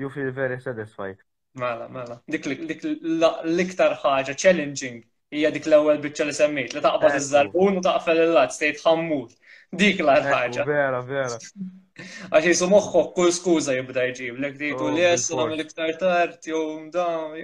you 0.00 0.10
feel 0.16 0.30
very 0.36 0.58
satisfied. 0.64 1.18
Mela, 1.62 1.88
mela. 1.96 2.18
Dik 2.34 2.46
l-iktar 2.50 3.96
ħaġa, 4.02 4.34
challenging, 4.44 5.00
hija 5.34 5.50
dik 5.56 5.66
l-ewwel 5.70 6.00
biċċa 6.04 6.28
li 6.28 6.36
semmejt, 6.40 6.74
li 6.76 6.82
taqbad 6.84 7.16
iż-żarbun 7.20 7.80
u 7.80 7.84
taqfel 7.86 8.22
il-lat, 8.26 8.54
stejt 8.56 8.82
ħammut. 8.84 9.32
Dik 9.82 10.04
l 10.04 10.18
ħaġa. 10.28 10.66
Vera, 10.68 11.00
vera. 11.08 11.40
Għax 12.34 12.46
jisu 12.50 12.66
moħħok 12.72 13.10
kull 13.14 13.32
skuza 13.36 13.74
jibda 13.76 14.02
jġib, 14.08 14.40
l-ek 14.40 14.56
dejtu 14.58 14.88
li 14.96 15.02
oh, 15.04 15.12
jessu 15.12 15.36
l-iktar 15.44 15.92
tart, 16.00 16.40
jom 16.50 16.88
dam, 16.94 17.36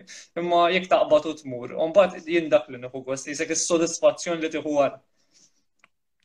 imma 0.42 0.64
jek 0.74 0.88
taqbad 0.90 1.28
u 1.30 1.34
tmur. 1.38 1.74
Umbat 1.86 2.16
jindak 2.26 2.66
l-nuhu 2.72 3.02
għost, 3.06 3.30
jisek 3.30 3.54
il-sodisfazzjon 3.54 4.42
li 4.42 4.50
tiħu 4.56 4.74
għar. 4.82 4.98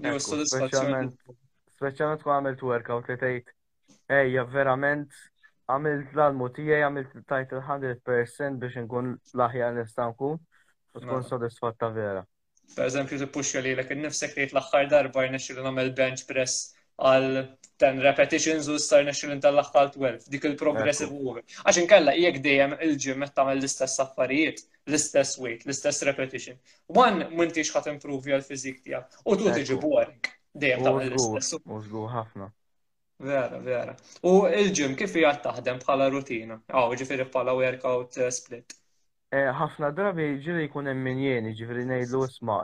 Jisek 0.06 0.14
il-sodisfazzjon 0.18 1.12
speċjalment 1.76 2.22
tkun 2.24 2.36
għamilt 2.36 2.62
workout 2.64 3.08
li 3.12 3.16
tgħid 3.22 3.50
ejja 4.20 4.44
verament 4.52 5.18
għamilt 5.74 6.14
l-almu 6.16 6.48
tiegħi 6.56 6.78
għamilt 6.86 7.18
tajt 7.30 7.56
il-100% 7.58 8.62
biex 8.62 8.78
nkun 8.86 9.10
l-aħjar 9.36 9.74
nista' 9.80 10.06
nkun 10.14 10.38
u 10.38 11.02
tkun 11.02 11.18
mela. 11.18 11.26
sodisfatta 11.32 11.90
vera. 11.98 12.22
Per 12.78 12.88
eżempju, 12.88 13.20
tippuxja 13.26 13.62
li 13.62 13.74
l-ek 13.76 13.92
nifsek 14.00 14.38
li 14.38 14.48
l-axħar 14.54 14.88
darba 14.94 15.26
jnexxilu 15.28 15.66
nagħmel 15.68 15.92
bench 16.00 16.24
press 16.30 16.56
għal 16.96 17.42
10 17.84 18.00
repetitions 18.06 18.70
u 18.72 18.78
star 18.80 19.04
nexxilu 19.06 19.36
tal-axħar 19.44 19.92
12, 19.98 20.30
dik 20.32 20.48
il-progressive 20.54 21.12
over. 21.12 21.44
Għax 21.66 21.82
inkella 21.82 22.16
jek 22.16 22.40
dejjem 22.46 22.78
il-ġim 22.88 23.20
meta 23.26 23.42
tagħmel 23.42 23.60
l-istess 23.60 24.00
affarijiet, 24.06 24.64
l-istess 24.88 25.36
weight, 25.44 25.68
l-istess 25.68 26.08
repetition. 26.08 26.56
One 26.96 27.28
m'intix 27.36 27.76
ħadd 27.76 27.98
improvi 27.98 28.38
għal 28.40 28.48
fiżik 28.48 28.80
tiegħek 28.88 29.22
u 29.26 29.40
tu 29.44 29.52
tiġi 29.60 29.82
boring 29.84 30.32
dejjem 30.56 31.90
ħafna. 32.08 32.52
Vera, 33.18 33.58
vera. 33.64 33.94
U 34.28 34.44
il-ġim 34.50 34.94
kif 35.00 35.14
hija 35.16 35.34
taħdem 35.40 35.78
bħala 35.80 36.10
rutina? 36.12 36.58
Għaw, 36.68 36.96
ġifiri 37.00 37.26
bħala 37.32 37.54
workout 37.56 38.18
eh, 38.26 38.32
split. 38.36 38.74
Eh, 39.32 39.48
ħafna 39.56 39.90
drabi 39.96 40.26
ġiri 40.44 40.66
jkun 40.68 40.92
hemm 40.92 41.06
min 41.08 41.22
jien, 41.24 41.48
ġifieri 41.56 41.86
ngħidlu 41.88 42.24
isma' 42.28 42.58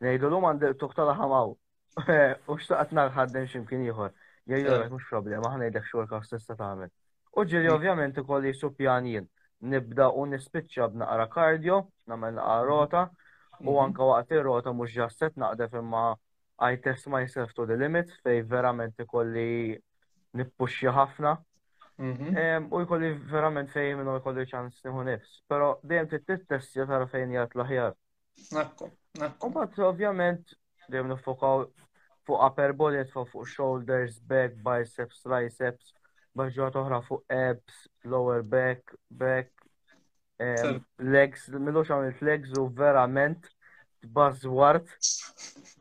ngħidu 0.00 0.28
l-hom 0.30 0.46
għandek 0.54 0.78
toqtala 0.80 1.16
ħamaw. 1.18 1.52
U 2.50 2.56
xtaqt 2.60 2.94
narħaddem 2.96 3.44
x'imkien 3.50 3.84
ieħor. 3.90 4.14
Jgħidu 4.48 4.72
lek 4.72 4.92
mhux 4.92 5.08
problema, 5.12 5.52
ħa 5.52 5.68
x'orka 5.68 5.84
xorkaw 5.92 6.24
stessa 6.28 6.56
tagħmel. 6.62 6.92
U 7.36 7.44
ġiri 7.44 7.68
mm. 7.68 7.76
ovvjament 7.76 8.22
ikolli 8.24 8.54
suppjan 8.56 9.08
jien 9.12 9.28
nibda 9.68 10.08
u 10.16 10.24
nispiċċa 10.32 10.86
b'naqra 10.96 11.26
kardio, 11.28 11.82
nagħmel 12.08 12.36
naqra 12.38 12.64
rota, 12.72 13.02
u 13.08 13.64
mm-hmm. 13.64 13.84
anka 13.84 14.06
waqt 14.14 14.36
ir-rota 14.40 14.72
mhux 14.72 14.94
ġasset 15.02 15.36
naqdef 15.36 15.74
imma 15.84 16.12
I 16.60 16.76
test 16.76 17.06
myself 17.06 17.52
to 17.54 17.66
the 17.66 17.76
limit 17.78 18.10
fej 18.22 18.42
verament 18.50 18.98
ikolli 18.98 19.78
nippuxja 20.34 20.90
ħafna. 20.96 21.36
Mhm. 22.02 22.66
U 22.74 22.80
jkolli 22.82 23.12
verament 23.30 23.70
fej 23.70 23.94
minn 23.98 24.10
jkolli 24.18 24.44
ċans 24.50 24.82
nħu 24.88 25.04
nifs. 25.06 25.36
Però 25.50 25.68
dejjem 25.82 26.08
t-test 26.14 26.48
tara 26.48 27.06
fejn 27.12 27.34
jgħat 27.36 27.54
laħjar. 27.60 27.94
aħjar 28.54 28.90
Nakku, 29.18 29.84
ovvjament 29.86 30.44
dejjem 30.90 31.08
nifokaw 31.12 31.64
fuq 32.28 32.38
upper 32.48 32.72
body, 32.76 33.04
fuq 33.12 33.46
shoulders, 33.48 34.18
back, 34.20 34.54
biceps, 34.62 35.22
triceps, 35.22 35.94
bħġuħat 36.38 36.74
uħra 36.82 37.00
fuq 37.06 37.22
abs, 37.38 37.86
lower 38.04 38.42
back, 38.42 38.82
back, 39.10 39.52
legs, 40.98 41.48
mill-oċ 41.54 41.90
għamilt 41.94 42.22
legs 42.32 42.54
u 42.60 42.66
verament 42.70 43.46
buzzword. 44.06 44.86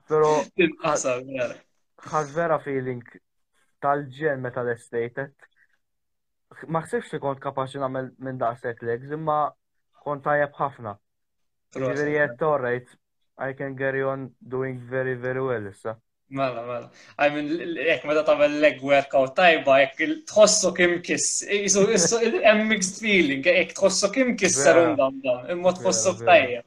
Pero 0.07 0.31
vera 2.33 2.59
feeling 2.63 3.01
tal-ġen 3.83 4.41
meta 4.41 4.63
l-estated. 4.65 5.33
Ma 6.71 6.81
xsefx 6.86 7.12
li 7.13 7.19
kont 7.21 7.41
kapaxi 7.43 7.79
namel 7.81 8.09
minn 8.24 8.39
set 8.62 8.81
legs, 8.81 9.12
imma 9.12 9.51
kont 10.03 10.24
tajab 10.24 10.55
ħafna. 10.57 10.95
Ġifieri 11.75 12.17
qed 12.17 12.88
I 13.39 13.51
can 13.53 13.75
carry 13.77 14.01
on 14.01 14.31
doing 14.41 14.79
very 14.89 15.13
very 15.13 15.41
well 15.43 15.67
issa. 15.69 15.95
Mela, 16.29 16.63
mela. 16.65 16.89
I 17.21 17.29
mean, 17.29 17.47
jek 17.88 18.03
meta 18.03 18.24
tagħmel 18.25 18.55
leg 18.63 18.79
workout 18.81 19.36
tajba, 19.38 19.75
jek 19.83 20.15
tħossu 20.27 20.71
kim 20.75 20.95
kiss, 21.05 21.45
jisu 21.45 21.83
hemm 22.43 22.65
mixed 22.71 22.97
feeling, 23.03 23.45
jek 23.45 23.75
tħossu 23.77 24.09
kim 24.15 24.33
kiss 24.36 24.57
serum 24.65 24.97
dam 24.97 25.21
dam, 25.24 25.45
imma 25.53 25.75
tħossu 25.77 26.15
tajjeb. 26.24 26.65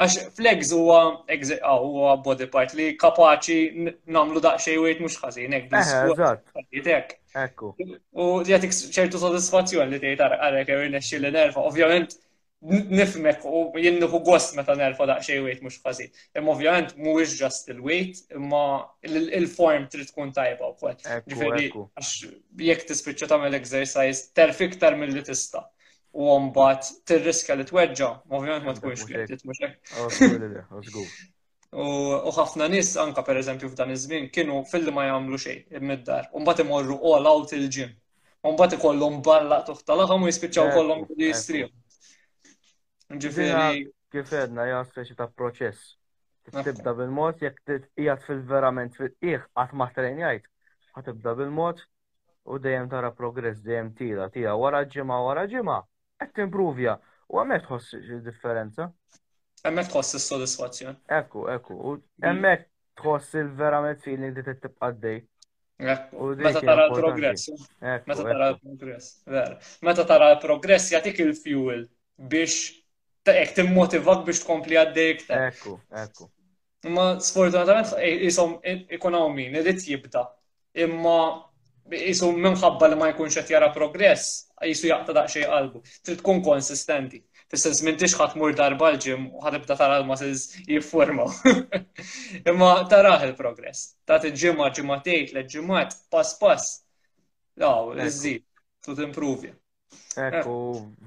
Għax 0.00 0.16
flex 0.34 0.72
huwa 0.74 0.98
ah, 1.04 1.74
huwa 1.78 2.14
body 2.22 2.48
part 2.50 2.72
li 2.74 2.88
kapaċi 2.98 3.92
namlu 4.16 4.40
daqsxejn 4.42 4.80
wejt 4.82 5.02
mhux 5.04 5.18
ħażin 5.22 5.54
hekk. 5.54 6.50
Eh, 6.80 7.04
ekku. 7.44 7.68
U 8.18 8.26
jagħtik 8.48 8.74
ċertu 8.96 9.20
sodisfazzjon 9.22 9.92
li 9.94 10.00
tgħid 10.02 10.24
għalhekk 10.38 10.74
irnexxi 10.78 11.20
li 11.22 11.30
nerfa. 11.36 11.62
Ovvjament 11.70 12.16
nifmek 12.96 13.44
u 13.46 13.62
jien 13.76 14.00
jinniħu 14.00 14.18
gost 14.26 14.56
meta 14.58 14.74
nerfa 14.80 15.06
daqxej 15.12 15.40
wejt 15.46 15.62
mhux 15.66 15.78
ħażin. 15.86 16.10
Imma 16.40 16.56
ovvjament 16.56 16.96
mhuwiex 16.98 17.38
just 17.44 17.70
il-weight, 17.74 18.24
imma 18.34 18.64
il-form 19.12 19.86
trid 19.94 20.10
tkun 20.10 20.34
tajba 20.34 20.72
wkoll. 20.72 20.98
Ġifieri 21.30 21.70
għax 21.70 22.16
jekk 22.72 22.90
tispiċċa 22.90 23.30
tagħmel 23.34 23.54
exercise 23.62 24.32
terf 24.34 24.64
iktar 24.70 24.98
milli 24.98 25.22
tista' 25.30 25.68
u 26.14 26.52
t-riska 27.06 27.54
li 27.58 27.64
tweġġa, 27.66 28.08
ovvjament 28.30 28.64
ma 28.66 28.74
tkunx 28.74 29.02
fletit 29.06 29.42
mhux 29.44 29.62
hekk. 29.62 30.98
U 31.74 32.30
ħafna 32.30 32.68
nies 32.70 32.92
anka 33.02 33.24
pereżempju 33.26 33.66
f'dan 33.72 33.90
iż-żmien 33.96 34.28
kienu 34.30 34.60
fil 34.70 34.92
ma 34.94 35.08
jagħmlu 35.08 35.38
xejn 35.42 35.82
mid-dar, 35.82 36.28
u 36.30 36.38
mbagħad 36.44 36.60
imorru 36.64 36.98
all 37.10 37.26
out 37.30 37.50
il-ġim. 37.56 37.90
U 38.46 38.52
mbagħad 38.54 38.76
ikollhom 38.76 39.16
ballaq 39.26 39.64
toħtalahom 39.72 40.22
u 40.22 40.28
jispiċċaw 40.30 40.70
kollhom 40.76 41.02
li 41.18 41.32
jistriju. 41.32 41.72
Ġifieri. 43.24 43.82
Kif 44.14 44.30
edna 44.38 44.68
hija 44.68 44.84
speċi 44.86 45.16
ta' 45.18 45.26
proċess. 45.34 45.88
Tibda 46.54 46.94
bil-mod 46.94 47.42
jekk 47.42 47.58
qiegħed 47.80 48.22
fil-verament 48.28 48.94
fil-qiegħ 49.00 49.48
qatt 49.58 49.74
ma 49.74 49.88
trenjajt. 49.98 50.46
Ħatibda 50.94 51.34
bil-mod 51.40 51.82
u 52.54 52.60
dejjem 52.62 52.86
tara 52.92 53.10
progress 53.18 53.64
dejjem 53.66 53.90
tira 53.98 54.30
tira 54.30 54.54
wara 54.60 54.84
ġimgħa 54.94 55.18
wara 55.26 55.46
ġimgħa 55.56 55.80
qed 56.32 56.54
u 57.24 57.40
hemmhekk 57.40 57.64
tħoss 57.66 57.94
differenza. 58.22 58.86
Hemmhekk 59.64 59.90
tħoss 59.90 60.18
is-sodisfazzjon. 60.20 60.96
Ekku, 61.16 61.46
ekku. 61.50 61.74
Mm. 61.82 62.26
Hemmhekk 62.26 62.66
tħoss 63.00 63.38
il-verament 63.40 64.02
feeling 64.04 64.34
li 64.36 64.44
tibqa' 64.44 64.90
dej. 64.92 65.22
Meta 65.82 66.60
tara 66.62 66.84
l-progress. 66.86 67.48
Meta 67.82 68.22
tara 68.28 68.50
l-progress. 68.50 69.08
Meta 69.82 70.04
tara 70.04 70.28
l-progress 70.34 70.90
jgħatik 70.92 71.22
il-fuel 71.24 71.86
biex 72.20 72.76
ek 73.24 73.54
timmotivak 73.56 74.24
biex 74.28 74.44
tkompli 74.44 74.76
għaddejk. 74.82 75.24
Ekku, 75.48 75.78
ekku. 76.04 76.28
Ma 76.92 77.14
sfortunatament 77.24 77.94
jisom 78.04 78.58
ekonomi, 78.64 79.48
nirrit 79.54 79.82
jibda. 79.88 80.26
Imma 80.84 81.18
jisu 81.92 82.28
minħabba 82.36 82.88
li 82.88 82.96
ma 82.98 83.08
jkunx 83.12 83.38
qed 83.40 83.52
jara 83.56 83.68
progress, 83.74 84.46
jisu 84.64 84.88
jaqta 84.88 85.14
daqsxejn 85.18 85.48
qalbu. 85.50 85.82
Trid 86.04 86.20
tkun 86.22 86.40
konsistenti. 86.46 87.20
Fis-sens 87.52 87.82
m'intix 87.84 88.14
ħadd 88.16 88.38
mur 88.40 88.54
darba 88.56 88.88
l-ġim 88.94 89.26
u 89.34 89.42
ibda 89.50 89.76
tara 89.76 89.98
l-muscles 90.00 90.46
jiffurmaw. 90.68 91.28
Imma 92.50 92.70
taraħ 92.90 93.26
il-progress. 93.28 93.82
Tat 94.08 94.24
il-ġimgħa 94.30 94.70
tgħid 94.78 95.36
l 95.36 95.42
ġimgħat, 95.52 95.98
pass 96.14 96.38
pass. 96.40 96.72
Law, 97.60 97.92
iżżid, 98.00 98.42
tu 98.82 98.96
timpruvi. 98.98 99.52
Ekku, 100.18 100.56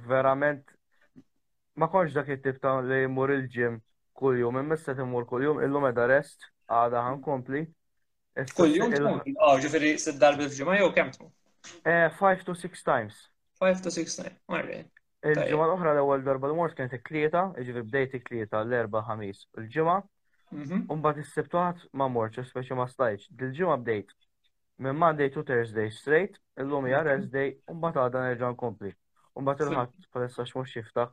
verament 0.08 0.70
ma 1.80 1.90
konx 1.92 2.14
dak 2.16 2.30
it-tip 2.34 2.62
ta' 2.64 2.78
li 2.86 3.02
mur 3.12 3.34
il-ġim 3.36 3.82
kull-jum, 4.18 4.56
imma 4.62 4.78
se 4.82 4.96
timur 4.98 5.28
kull-jum, 5.30 5.60
illum 5.62 5.90
edha 5.90 6.08
rest, 6.10 6.48
għada 6.72 7.04
nkompli. 7.18 7.66
Kull-jum 8.58 8.92
tkun, 8.94 9.22
Oh, 9.42 9.56
ġifiri, 9.62 9.94
s-darbi 10.00 10.46
f'ġimma 10.52 10.76
jew 10.78 10.92
kem 10.96 11.10
tkun? 11.14 11.32
5 11.86 12.22
eh, 12.28 12.44
to 12.46 12.54
6 12.64 12.84
times. 12.90 13.18
5 13.64 13.82
to 13.86 13.92
6 13.94 14.20
times, 14.20 14.38
marri. 14.54 14.78
il 15.28 15.40
ġima 15.52 15.66
l-oħra 15.68 15.94
l-ewwel 15.96 16.22
darba 16.26 16.48
l-mort 16.52 16.76
kienet 16.78 16.94
it 16.94 17.10
ġifiri 17.10 17.82
bdejt 17.90 18.14
it 18.20 18.56
l-erba' 18.60 19.02
ħamis 19.08 19.40
il-ġimgħa. 19.62 19.96
Umbagħad 20.52 21.18
mhm. 21.18 21.24
is-sebtuħat 21.26 21.82
ma 21.98 22.06
mort 22.08 22.38
speċi 22.52 22.78
ma 22.78 22.86
stajtx. 22.88 23.32
Dil-ġimgħa 23.42 23.80
bdejt 23.84 24.14
minn 24.86 24.94
Monday 25.02 25.32
to 25.34 25.42
Thursday 25.44 25.90
straight, 25.92 26.38
illum 26.62 26.86
hija 26.88 27.02
Wednesday, 27.10 27.50
mhm. 27.50 27.74
umbagħad 27.74 28.04
għadha 28.06 28.22
nerġa' 28.28 28.54
nkompli. 28.54 28.94
Umbagħad 29.42 29.74
il-ħadd 29.74 30.08
palessa 30.14 30.46
xmux 30.46 30.78
jiftaħ 30.78 31.10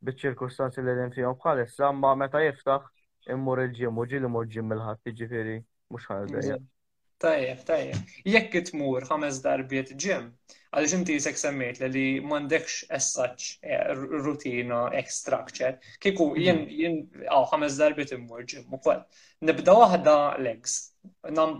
bil-ċirkustanzi 0.00 0.80
li 0.84 0.96
l-infihom 0.96 1.36
bħalissa, 1.44 1.92
ma 1.94 2.14
meta 2.24 2.40
jiftaħ 2.42 2.90
immur 3.36 3.60
il-ġim 3.68 4.00
u 4.02 4.08
ġili 4.10 4.32
mur 4.38 4.48
ġim 4.56 4.72
il 4.74 4.82
ħadd 4.88 5.14
ġifiri 5.20 5.60
mux 5.94 6.06
ħarda. 6.10 6.56
Tajjeb, 7.24 7.62
tajjeb. 7.68 8.14
Jekk 8.34 8.60
tmur 8.70 9.04
ħames 9.08 9.36
darbiet 9.44 9.92
ġim, 10.02 10.24
għal 10.74 10.88
inti 10.98 11.14
jisek 11.16 11.38
semmejt 11.40 11.80
li 11.94 12.02
mandekx 12.26 12.88
essaċ 12.98 13.46
eh, 13.62 13.94
rutina, 14.24 14.80
ekstrakċer, 14.98 15.78
kiku 16.02 16.26
mm-hmm. 16.32 16.42
jen, 16.42 16.82
jen, 16.82 17.30
għaw 17.30 17.46
ħames 17.54 17.78
darbiet 17.78 18.12
immur 18.18 18.42
ġim 18.50 18.74
u 18.74 18.82
koll. 18.82 19.04
Nibda 19.46 19.78
wahda 19.78 20.18
legs, 20.42 20.74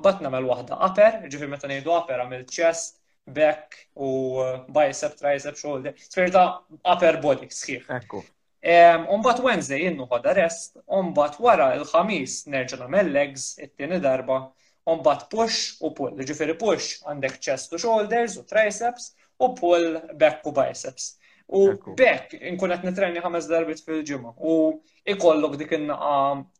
bat 0.03 0.23
namel 0.26 0.50
wahda 0.50 0.81
upper, 0.91 1.23
ġifir 1.33 1.50
meta 1.55 1.71
nejdu 1.71 1.95
upper 1.97 2.26
għamil 2.26 2.45
chest, 2.50 2.99
back 3.25 3.87
u 3.97 4.11
bicep, 4.75 5.14
tricep, 5.17 5.57
shoulder, 5.57 5.95
spirta 6.11 6.49
upper 6.83 7.23
body, 7.25 7.49
sħiħ. 7.55 7.88
Ekku. 8.03 8.26
Umbat 9.14 9.40
Wednesday 9.44 9.83
jinnu 9.85 10.06
ħodda 10.11 10.33
rest, 10.38 10.78
umbat 10.99 11.37
wara 11.44 11.66
il-ħamis 11.76 12.37
nerġa 12.54 12.78
namel 12.83 13.11
legs 13.12 13.59
it-tieni 13.61 13.99
darba, 14.04 14.38
umbat 14.88 15.26
push 15.28 15.83
u 15.85 15.90
pull, 15.97 16.14
ġifiri 16.25 16.54
push 16.56 17.02
għandek 17.04 17.37
chest 17.44 17.76
u 17.76 17.80
shoulders 17.83 18.38
u 18.40 18.44
triceps 18.49 19.11
u 19.40 19.50
pull 19.59 19.85
back 20.16 20.47
u 20.49 20.54
biceps. 20.56 21.11
U 21.44 21.66
back 22.00 22.33
inkunet 22.40 22.87
nitreni 22.88 23.21
ħames 23.21 23.50
darbit 23.50 23.85
fil-ġimma 23.85 24.33
u 24.40 24.56
ikollok 25.12 25.59
dik 25.61 25.75
innaqa 25.76 26.14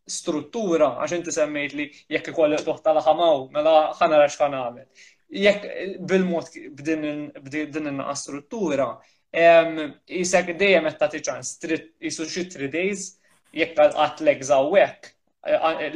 struttura 0.05 0.91
għax 1.01 1.17
inti 1.23 1.33
semmejt 1.33 1.79
li 1.79 1.89
jekk 2.19 2.35
ikollok 2.35 2.67
toħta 2.69 2.93
l-ħamaw 2.99 3.47
mela 3.57 3.77
ħanarax 4.03 4.37
ħanamel. 4.45 4.87
Jekk 5.33 6.05
bil-mod 6.13 6.53
b'din 6.69 7.93
innaqa 7.95 8.19
struttura 8.27 8.91
Isek 9.37 10.53
dejjem 10.61 10.85
qed 10.87 10.97
tagħti 11.01 11.19
ċans 11.27 11.49
isu 12.11 12.25
xi 12.33 12.43
three 12.55 12.69
days 12.75 13.01
jekk 13.59 13.75
qatt 13.97 14.21
legs 14.27 14.51
għawek, 14.55 15.09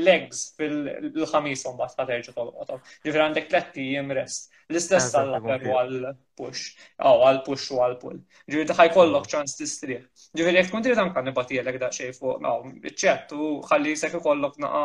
legs 0.03 0.41
fil-ħamis 0.59 1.63
un 1.71 1.77
bat 1.79 1.93
tal 2.01 2.07
tolqotom. 2.41 2.81
Ġifir 3.07 3.21
għandek 3.27 3.49
tletti 3.53 3.83
jimrest. 3.95 4.51
L-istess 4.69 5.15
għal 5.17 5.33
upper 5.39 5.61
u 5.65 5.73
għall-push. 5.81 6.63
Aw, 7.01 7.17
għall-push 7.31 7.67
u 7.73 7.75
għall-pull. 7.87 8.19
Ġifir 8.53 8.77
ħaj 8.81 8.89
kollok 8.99 9.25
ċans 9.33 9.55
tistriħ. 9.63 10.03
Ġifir 10.37 10.53
jek 10.61 10.69
kunti 10.75 10.95
tam 10.99 11.11
kan 11.15 11.25
nibati 11.31 11.55
għalek 11.63 11.79
da 11.81 11.89
fuq, 11.89 12.41
aw, 12.45 12.63
ċett 13.05 13.33
u 13.39 13.53
ħalli 13.71 13.89
jisek 13.95 14.13
kollok 14.27 14.55
naqa 14.67 14.83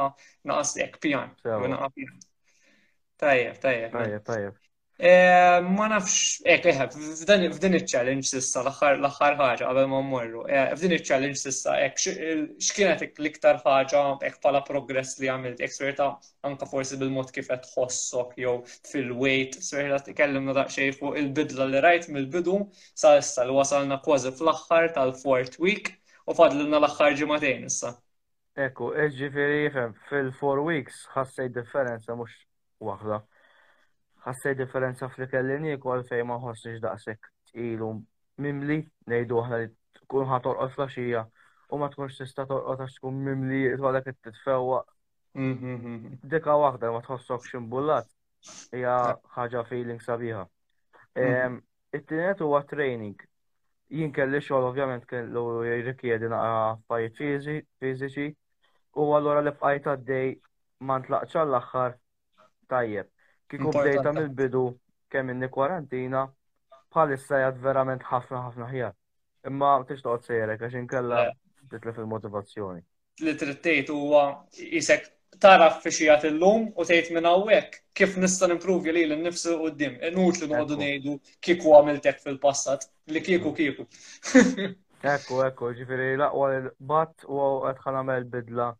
naqas 0.54 0.76
jek 0.80 0.98
pjan. 1.04 1.30
Tajjeb, 1.44 1.92
tajjeb. 3.22 3.58
Tajjeb, 3.62 3.92
tajjeb. 4.24 4.54
Eh, 5.00 5.60
ma 5.62 5.88
nafx, 5.90 6.40
ek, 6.46 6.66
eh, 6.70 6.78
eh, 6.82 7.48
f'din 7.56 7.74
il-challenge 7.74 8.28
sissa, 8.30 8.62
l-axar 8.62 9.00
ħagħa, 9.06 9.48
għabel 9.66 9.88
ma 9.90 10.02
morru, 10.06 10.44
f'din 10.78 10.94
il-challenge 10.98 11.40
sissa, 11.42 11.74
ek, 11.82 11.98
xkienet 12.62 13.02
l-iktar 13.18 13.58
ħagħa, 13.66 14.04
ek 14.30 14.38
pala 14.46 14.62
progress 14.68 15.16
li 15.18 15.32
għamilt, 15.34 15.64
ek 15.66 15.74
sverta 15.74 16.12
anka 16.46 16.70
forsi 16.70 17.00
bil-mod 17.02 17.34
kifet 17.34 17.66
tħossok, 17.72 18.38
jew 18.44 18.54
fil-weight, 18.92 19.58
sverta 19.66 20.00
t-kellimna 20.12 20.54
daqxej 20.60 20.94
fuq 21.00 21.18
il-bidla 21.24 21.70
li 21.74 21.82
rajt 21.88 22.12
mill-bidu, 22.14 22.60
sa' 22.94 23.18
issa 23.24 23.48
li 23.50 23.58
wasalna 23.58 23.98
kważi 24.06 24.30
fl-axar 24.38 24.92
tal-fourth 25.00 25.58
week, 25.58 25.96
u 26.30 26.38
fadlina 26.38 26.78
l-axar 26.84 27.18
ġimatejn 27.24 27.66
issa. 27.72 27.96
Ekku, 28.70 28.94
eġġi 29.08 29.36
fil-four 30.12 30.62
weeks 30.70 31.08
ħassej 31.18 31.50
differenza 31.58 32.14
mux 32.22 32.44
waħda 32.80 33.24
ħassej 34.24 34.54
differenza 34.58 35.08
fl-kellini 35.10 35.74
kol 35.84 36.04
fej 36.08 36.24
ma 36.28 36.38
ħossix 36.40 36.82
daqsek 36.84 37.30
ilu 37.68 37.90
mimli 38.44 38.78
nejdu 39.12 39.42
ħna 39.46 39.58
li 39.64 39.70
tkun 40.00 40.28
ħator 40.30 40.44
torqot 40.46 40.76
flaxija 40.78 41.24
u 41.74 41.80
ma 41.80 41.90
tkunx 41.94 42.22
tista 42.24 42.46
torqot 42.52 42.80
għax 42.86 42.98
tkun 43.00 43.20
mimli 43.26 43.60
t-tfewa. 43.76 44.82
Mm-hmm. 45.36 46.18
Dika 46.34 46.56
waħda 46.64 46.92
ma 46.94 47.02
tħossok 47.06 47.48
ximbullat 47.52 48.10
hija 48.78 48.96
ħaġa 49.36 49.66
feeling 49.70 50.00
sabiħa. 50.04 50.48
Mm-hmm. 51.16 51.62
it 51.94 52.08
tinet 52.10 52.40
huwa 52.42 52.64
training. 52.70 53.18
Jien 53.94 54.14
kelli 54.16 54.40
xogħol 54.42 54.70
ovvjament 54.72 55.04
kellu 55.06 55.44
jirrikjedi 55.68 56.30
naqra 56.32 56.70
affarijiet 56.72 57.68
fiżiċi 57.84 58.32
u 58.98 59.12
allura 59.18 59.44
li 59.46 59.52
d-dej 59.86 60.38
ma 60.88 60.98
ntlaqċa 61.02 61.44
l-aħħar 61.50 61.98
tajjeb. 62.72 63.13
Kiku 63.54 63.70
bdejta 63.70 64.12
mill-bidu 64.18 64.62
kemm 65.14 65.30
inni 65.30 65.48
kwarantina, 65.54 66.24
bħalissa 66.94 67.38
jgħad 67.42 67.60
verament 67.66 68.04
ħafna 68.08 68.40
ħafna 68.48 68.70
ħjar. 68.72 68.94
Imma 69.50 69.68
t-iġ 69.86 70.00
toqgħod 70.06 70.24
sejrek 70.30 70.64
għax 70.66 70.78
inkella 70.80 71.20
eh. 71.28 71.36
titlef 71.74 72.00
il-motivazzjoni. 72.02 72.82
Li 73.28 73.36
trittejt 73.44 73.92
huwa 73.94 74.24
isek 74.80 75.06
tara 75.44 75.68
fixijat 75.84 76.26
il-lum 76.32 76.66
u 76.74 76.86
tgħid 76.88 77.12
minn 77.20 77.30
hawnhekk 77.30 77.78
kif 78.02 78.18
nista' 78.24 78.50
nimpruvja 78.50 78.96
li 78.98 79.04
l-nifsi 79.12 79.54
li 79.68 79.90
n 80.10 80.14
noqogħdu 80.18 80.78
ngħidu 80.82 81.14
kieku 81.48 81.76
għamiltek 81.78 82.24
fil-passat 82.26 82.88
li 83.14 83.22
kieku 83.30 83.54
kieku. 83.60 83.86
Ekku, 85.14 85.42
ekku, 85.50 85.70
ġifiri, 85.78 86.14
laqwa 86.18 86.50
l-bat 86.56 87.26
u 87.28 87.38
għed 87.68 88.30
bidla 88.38 88.72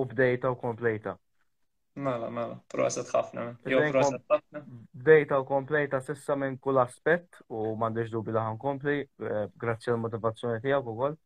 u 0.00 0.04
bdejta 0.10 0.50
u 0.50 0.56
komplejta. 0.58 1.14
Mela, 1.96 2.28
mela, 2.28 2.58
proset 2.68 3.08
ħafna. 3.08 3.42
Jo, 3.72 3.78
proset 3.88 4.20
ħafna. 4.30 4.60
Dejta 5.06 5.38
u 5.40 5.46
komplejta 5.48 6.00
sissa 6.04 6.34
minn 6.36 6.58
kull 6.60 6.82
aspett 6.82 7.38
u 7.56 7.70
mandiġ 7.80 8.10
dubi 8.12 8.34
laħan 8.36 8.58
kompli, 8.60 8.98
eh, 9.00 9.46
grazzi 9.62 9.90
għal 9.94 10.02
motivazzjoni 10.04 10.60
tiegħek 10.64 10.92
għol. 10.92 11.16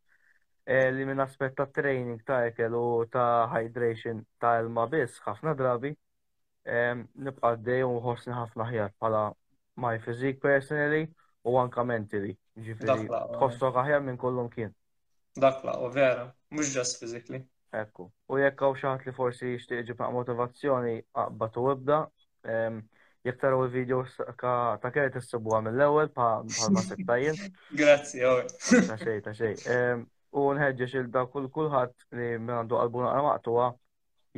Eh, 0.70 0.86
li 0.94 1.08
minn 1.08 1.22
aspett 1.24 1.56
ta' 1.58 1.66
training 1.74 2.22
ta' 2.26 2.44
ekel 2.52 2.76
u 2.78 2.84
ta' 3.10 3.48
hydration 3.50 4.22
ta' 4.38 4.52
ilma 4.62 4.86
biss 4.92 5.18
ħafna 5.26 5.56
drabi, 5.58 5.90
eh, 6.70 6.94
nibqa' 7.26 7.52
dej 7.66 7.82
u 7.90 7.98
ħossni 8.06 8.36
ħafna 8.38 8.68
ħjar 8.70 8.94
pala 9.02 9.24
my 9.82 9.98
physique 10.06 10.38
personally 10.44 11.08
u 11.50 11.58
anka 11.64 11.82
mentally. 11.82 12.36
Ġifieri, 12.62 13.08
tħossok 13.40 13.84
ħjar 13.88 14.04
minn 14.06 14.20
kollhom 14.22 14.50
kien. 14.54 14.70
Dakla, 15.36 15.80
u 15.82 15.88
vera, 15.90 16.30
mhux 16.54 16.76
just 16.78 17.02
fizikli. 17.02 17.42
Ekku. 17.78 18.10
U 18.32 18.38
jekk 18.40 18.62
hawn 18.64 18.76
xaħat 18.80 19.04
li 19.06 19.12
forsi 19.16 19.50
jishtiq 19.54 19.82
ġib 19.90 20.00
motivazzjoni 20.14 20.94
qabad 21.18 21.58
u 21.62 21.66
għibda, 21.72 21.98
ehm, 22.54 22.78
jekk 23.28 23.40
taraw 23.42 23.60
il-video 23.66 23.98
ta' 24.38 25.06
t-sibu 25.14 25.54
għam 25.58 25.68
mill-ewwel 25.68 26.10
bħal 26.16 26.74
ma 26.76 26.82
settajjin. 26.86 27.38
Grazzi, 27.82 28.24
għaw. 28.24 28.42
Ta' 28.90 28.98
xej, 29.04 29.20
ta' 29.28 29.36
xej. 29.36 29.52
Ehm, 29.76 30.02
u 30.42 30.48
nħeġġeġ 30.56 30.96
il-da 31.02 31.24
kull 31.30 31.46
kulħadd 31.58 32.10
li 32.18 32.32
minn 32.40 32.56
għandu 32.58 32.78
għalbuna 32.80 33.12
naqra 33.12 33.28
maqtuha 33.28 33.68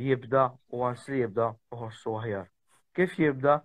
jibda 0.07 0.45
u 0.77 0.85
għans 0.91 1.07
li 1.09 1.21
jibda 1.23 1.49
uħossu 1.77 2.15
aħjar. 2.21 2.47
Kif 2.97 3.15
jibda? 3.19 3.57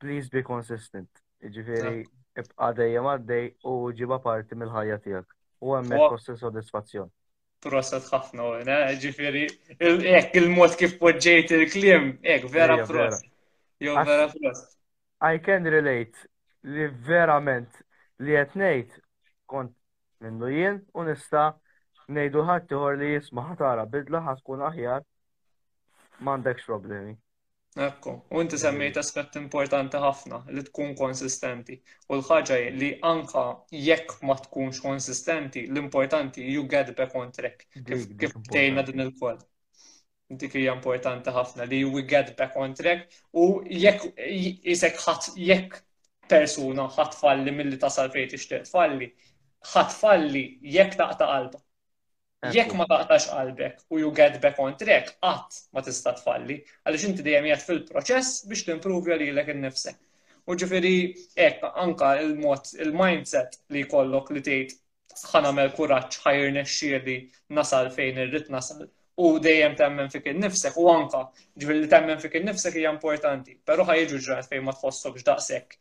Please 0.00 0.32
be 0.32 0.40
consistent. 0.44 1.10
Ġifiri, 1.44 2.00
ibqa 2.40 2.70
dejjem 2.80 3.04
għaddej 3.12 3.50
u 3.68 3.76
ġiba 4.00 4.16
parti 4.24 4.56
mill-ħajja 4.64 4.98
tiegħek. 5.08 5.36
U 5.64 5.76
hemmhekk 5.76 6.12
kossi 6.16 6.36
sodisfazzjon 6.40 7.12
prosat 7.68 8.04
ħafna 8.12 8.44
u 8.46 8.50
eh, 8.54 8.62
għena, 8.62 8.80
ġifiri, 9.02 9.44
ek 9.78 10.36
il-mod 10.40 10.74
kif 10.80 10.96
poġġejt 11.00 11.54
il-klim, 11.58 12.10
ek 12.36 12.46
vera 12.52 12.78
prost. 12.88 13.26
Jo, 13.84 13.96
vera 14.06 14.28
prost. 14.32 14.70
I 15.30 15.38
can 15.44 15.68
relate 15.70 16.28
li 16.74 16.86
verament 17.08 17.80
li 18.24 18.36
jtnejt 18.40 18.94
kont 19.50 19.74
minnu 20.24 20.48
jien 20.52 20.78
u 20.96 21.04
nista 21.08 21.48
nejdu 22.08 22.44
ħadd 22.48 22.72
li 23.00 23.12
jisma' 23.14 23.46
ħatara 23.50 23.84
bidla 23.94 24.22
ħatkun 24.30 24.64
aħjar 24.70 25.04
m'għandekx 26.20 26.70
problemi. 26.72 27.16
Ekku, 27.74 28.10
u 28.30 28.40
inti 28.40 28.54
ehm. 28.56 28.60
semmejt 28.62 28.98
aspett 29.00 29.34
importanti 29.38 29.98
ħafna 30.02 30.36
li 30.54 30.62
tkun 30.66 30.92
konsistenti. 30.98 31.76
U 32.06 32.20
l-ħaġa 32.20 32.58
li 32.82 32.90
anka 33.08 33.42
jekk 33.86 34.22
ma 34.28 34.36
tkunx 34.44 34.78
konsistenti, 34.84 35.64
l-importanti 35.72 36.44
you 36.56 36.62
get 36.74 36.92
back 37.00 37.16
on 37.22 37.32
track. 37.38 37.66
Kif 37.90 38.36
tejna 38.54 38.84
din 38.86 39.02
il-kod. 39.06 39.42
Dik 40.44 40.54
hija 40.60 40.76
importanti 40.78 41.34
ħafna 41.34 41.66
li 41.70 41.82
we 41.96 42.04
get 42.14 42.30
back 42.38 42.54
on 42.56 42.78
track 42.82 43.10
u 43.42 43.48
jekk 43.86 44.12
isek 44.76 45.02
ħadd 45.08 45.34
jekk 45.50 45.82
persuna 46.30 46.86
ħadd 46.94 47.18
falli 47.22 47.58
milli 47.58 47.82
tasal 47.82 48.14
fejn 48.14 48.30
tixtieq 48.36 48.70
tfalli, 48.70 49.10
ħadd 49.74 49.98
falli 49.98 50.46
jekk 50.78 50.94
taqta' 51.02 51.26
qalba. 51.34 51.63
Jekk 52.52 52.74
ma 52.76 52.84
taqtax 52.90 53.24
qalbek 53.32 53.78
u 53.90 53.98
you 54.00 54.10
get 54.16 54.34
back 54.42 54.58
on 54.58 54.76
track, 54.76 55.12
qatt 55.22 55.60
ma 55.72 55.82
tista' 55.86 56.12
tfalli, 56.18 56.56
għaliex 56.84 57.06
inti 57.08 57.24
dejjem 57.28 57.46
qed 57.50 57.62
fil-proċess 57.68 58.42
biex 58.50 58.66
timprovi 58.68 59.16
lilek 59.22 59.52
innifsek. 59.54 59.96
U 60.48 60.56
ġifieri 60.60 60.92
hekk 61.40 61.64
anka 61.86 62.10
il-mod 62.20 62.68
il-mindset 62.84 63.56
li 63.74 63.84
jkollok 63.86 64.32
li 64.36 64.42
tgħid 64.48 64.74
nagħmel 65.46 65.72
kuraġġ 65.78 66.20
ħajr 66.26 66.52
nexxieli 66.58 67.16
nasal 67.60 67.88
fejn 67.96 68.20
irrid 68.26 68.52
nasal 68.52 68.84
u 69.24 69.30
dejjem 69.46 69.76
temmen 69.80 70.10
fik 70.12 70.28
innifsek 70.34 70.76
u 70.84 70.88
anka 70.92 71.24
ġifieri 71.56 71.86
li 71.86 71.92
temmen 71.96 72.20
fik 72.26 72.36
innifsek 72.42 72.76
hija 72.80 72.92
importanti, 72.98 73.56
però 73.70 73.88
ħajġu 73.88 74.20
ġrat 74.28 74.50
fejn 74.52 74.68
ma 74.68 74.76
tħossokx 74.82 75.30
daqshekk 75.30 75.78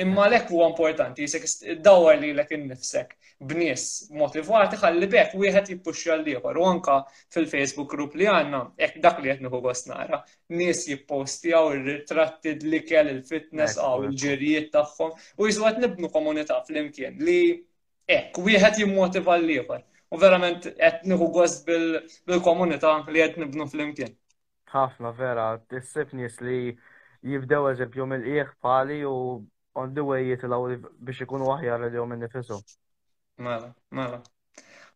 Imma 0.00 0.26
l-ek 0.30 0.48
huwa 0.48 0.68
importanti, 0.72 1.26
jisek 1.26 1.80
dawar 1.84 2.16
li 2.20 2.30
lek 2.34 2.50
innifsek 2.56 3.12
b'nies 3.50 3.84
motivati 4.20 4.78
ħalli 4.80 5.06
bekk 5.12 5.34
wieħed 5.42 5.70
jippuxxja 5.72 6.16
l-ieħor 6.16 6.56
u 6.60 6.66
anka 6.70 6.96
fil-Facebook 7.36 7.90
grupp 7.94 8.14
li 8.20 8.28
għandna 8.32 8.60
hekk 8.84 9.00
dak 9.06 9.18
li 9.24 9.28
qed 9.32 9.42
nieħu 9.46 9.60
gost 9.66 9.90
nara. 9.92 10.20
Nies 10.56 10.82
għaw 10.96 11.72
ir-ritratti 11.76 12.56
l 12.56 12.80
kell 12.90 13.12
il-fitness 13.14 13.78
għaw 13.80 14.06
il-ġirijiet 14.08 14.70
tagħhom 14.76 15.10
u 15.10 15.50
jiswed 15.50 15.82
nibnu 15.86 16.08
komunità 16.16 16.58
flimkien 16.68 17.20
li 17.28 17.38
hekk 18.16 18.40
wieħed 18.48 18.80
jimmotiva 18.82 19.36
l-ieħor. 19.40 19.82
U 20.10 20.18
verament 20.18 20.70
qed 20.78 21.04
nieħu 21.12 21.28
gost 21.38 21.68
bil-komunità 21.70 22.94
li 23.10 23.20
qed 23.24 23.36
nibnu 23.44 23.68
flimkien. 23.72 24.16
Ħafna 24.74 25.12
vera, 25.18 25.52
tissib 25.70 26.14
nies 26.18 26.38
li 26.46 26.64
jibdew 27.28 27.66
eżempju 27.72 28.06
mill 28.08 28.26
ieħ 28.34 28.50
pali 28.64 28.96
u 29.04 29.14
on 29.80 29.92
the 29.96 30.04
way 30.04 30.28
jitilaw 30.30 30.66
biex 31.08 31.24
ikunu 31.24 31.50
aħjar 31.54 31.82
li 31.86 31.90
jom 31.98 32.14
nifisu. 32.20 32.56
Mela, 33.44 33.72
mela. 33.90 34.20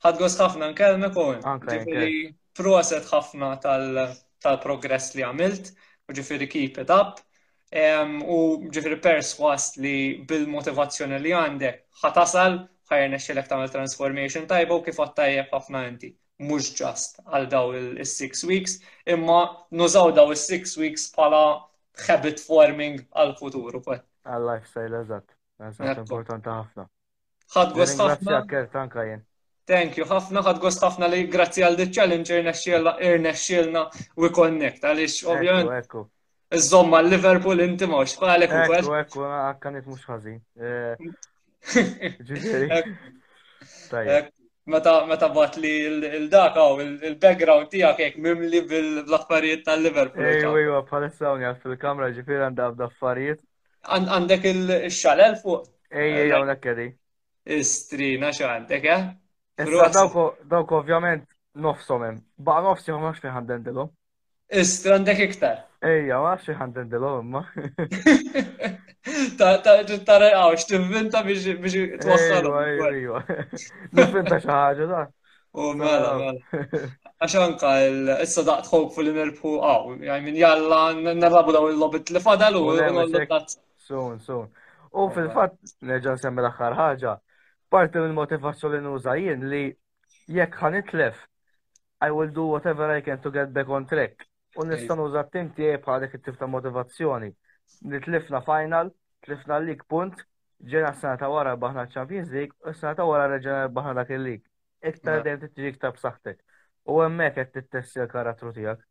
Ħad 0.04 0.20
ħafna 0.40 0.72
nkelmek 0.72 1.16
u 1.16 1.26
ġifiri 1.68 2.14
proset 2.56 3.06
ħafna 3.12 3.50
tal-progress 3.64 5.14
li 5.16 5.24
għamilt 5.28 5.70
u 6.08 6.16
ġifiri 6.18 6.48
keep 6.50 6.80
it 6.82 6.90
up. 6.92 7.20
U 8.28 8.40
ġifiri 8.72 8.98
perswas 9.02 9.74
li 9.80 10.24
bil-motivazzjoni 10.30 11.20
li 11.24 11.32
għandek 11.34 11.82
ħatasal 12.04 12.58
ħajrna 12.90 13.18
xilek 13.20 13.48
tamil 13.48 13.72
transformation 13.72 14.46
tajba 14.48 14.76
u 14.80 14.84
kif 14.84 14.98
għattajjeb 15.00 15.54
ħafna 15.58 15.84
inti 15.90 16.12
mux 16.50 16.72
ġast 16.78 17.22
għal 17.30 17.46
daw 17.46 17.70
il-6 17.78 18.40
weeks, 18.50 18.78
imma 19.06 19.38
nużaw 19.70 20.10
daw 20.16 20.32
il-6 20.34 20.74
weeks 20.82 21.06
pala 21.14 21.44
habit 22.06 22.40
forming 22.46 22.96
għal 23.14 23.36
futuru 23.38 23.78
ukoll. 23.80 24.00
Għal-lifestyle, 24.26 25.00
eżatt. 25.04 25.34
Eżatt, 25.68 26.00
importanti 26.02 26.50
ħafna. 26.50 26.86
Ħad 27.54 27.74
gost 27.76 28.02
ħafna. 28.02 29.22
Thank 29.64 29.96
you, 29.96 30.04
ħafna 30.10 30.42
ħad 30.44 30.58
gost 30.60 30.82
ħafna 30.84 31.06
li 31.12 31.22
grazzi 31.32 31.62
għal 31.64 31.78
di 31.78 31.86
challenge 31.94 32.40
irnexxielna 33.06 33.84
we 34.22 34.28
connect 34.36 34.84
għaliex 34.84 35.20
ovvjament. 35.32 35.96
Iżomma 36.54 37.00
l-Liverpool 37.02 37.62
inti 37.64 37.88
mhux 37.88 38.18
għalek 38.20 38.52
u 38.52 38.62
għal. 38.66 38.94
Ekku, 39.00 39.24
ekku, 39.24 39.76
mhux 39.78 40.04
ħażin. 40.10 40.40
Eh, 40.60 42.08
ġifieri 42.28 42.82
meta 44.66 45.06
meta 45.06 45.28
bat 45.34 45.56
li 45.58 45.70
il-dak 46.18 46.56
aw 46.56 46.78
il-background 46.80 47.68
tijak 47.70 47.98
jek 48.00 48.16
mimli 48.18 48.62
bil-affarijiet 48.70 49.64
tal-Liverpool. 49.66 50.24
Ej, 50.24 50.44
ejwa, 50.60 50.78
palessa 50.88 51.32
unja 51.36 51.50
fil-kamra 51.62 52.08
ġifir 52.16 52.44
għanda 52.46 52.70
b'daffarijiet. 52.78 53.42
Għandek 53.84 54.46
il-xalel 54.52 55.36
fuq? 55.42 55.68
Ej, 55.92 56.14
ej, 56.22 56.32
għonek 56.38 56.62
kedi. 56.64 56.88
Istrina 57.58 58.32
xandek, 58.32 58.88
eh? 58.94 59.04
Issa 59.60 59.90
dawk 59.92 60.72
ovvjament 60.78 61.28
nofsom 61.60 62.02
hemm. 62.06 62.22
Baqa 62.40 62.64
nofsi 62.70 62.92
ma 62.96 63.04
nafx 63.04 63.20
fejn 63.22 63.36
ħandendilhom. 63.36 63.92
Istra 64.60 64.96
għandek 64.96 65.22
iktar. 65.28 65.60
Ejja, 65.84 66.22
ma 66.24 66.32
nafx 66.34 66.48
fejn 66.48 66.60
ħandendilhom 66.62 67.20
imma. 67.20 67.44
Ta' 69.36 70.16
reqaw, 70.16 70.54
x'tinventa 70.60 71.20
biex 71.26 71.44
twassal. 72.02 72.46
Ejwa, 72.88 73.20
xi 73.60 74.38
ħaġa 74.48 74.86
da. 74.92 75.02
U 75.60 75.72
mela, 75.76 76.14
mela. 76.22 76.80
Għax 77.20 77.34
anka 77.42 77.72
issa 78.24 78.44
daqt 78.48 78.70
ħob 78.72 78.86
fil-Liverpool 78.96 79.60
għaw, 79.60 79.92
jgħajmin 80.08 80.40
jalla 80.40 80.80
narrabu 81.18 81.52
daw 81.56 81.68
il-lobit 81.74 82.14
li 82.16 82.24
fadal 82.24 82.56
u 82.60 82.64
Sun, 83.84 84.16
sun. 84.24 84.46
U 84.96 85.10
fil-fat, 85.12 85.58
neġan 85.84 86.16
semmi 86.16 86.40
l-axħar 86.40 86.72
ħaġa, 86.78 87.12
parti 87.68 88.00
minn 88.00 88.14
motivazzjoni 88.16 88.78
li 88.78 88.84
nuża 88.86 89.12
jien 89.20 89.42
li 89.50 89.60
jekk 90.32 90.62
ħanitlef, 90.62 91.18
I 92.00 92.08
will 92.10 92.32
do 92.32 92.46
whatever 92.54 92.88
I 92.94 93.02
can 93.04 93.20
to 93.20 93.30
get 93.34 93.52
back 93.52 93.68
on 93.68 93.84
track. 93.84 94.24
U 94.56 94.64
nistan 94.64 95.02
użat 95.04 95.28
tim 95.36 95.52
tiegħi 95.58 95.82
bħal 95.84 96.08
it-tif 96.08 96.40
ta' 96.40 96.48
motivazzjoni 96.48 97.28
li 97.90 98.00
tlifna 98.06 98.40
final, 98.48 98.90
tlifna 99.26 99.58
l-lik 99.60 99.84
punt, 99.94 100.22
ġena 100.72 100.90
s-sena 100.94 101.16
ta' 101.20 101.30
wara 101.32 101.52
baħna 101.64 101.84
Champions 101.92 102.32
League, 102.32 102.56
u 102.68 102.72
s-sena 102.74 102.94
ta' 103.00 103.06
wara 103.08 103.28
reġena 103.34 103.68
baħna 103.78 103.94
dak 104.00 104.12
il 104.16 104.24
lik 104.28 104.42
Iktar 104.84 105.22
dejjem 105.24 105.40
titġi 105.44 105.70
iktar 105.72 105.92
b'saħħtek. 105.96 106.38
U 106.92 106.98
hemmhekk 107.00 107.38
qed 107.44 107.52
tittessi 107.56 108.00
l-karattru 108.02 108.50
tiegħek. 108.56 108.82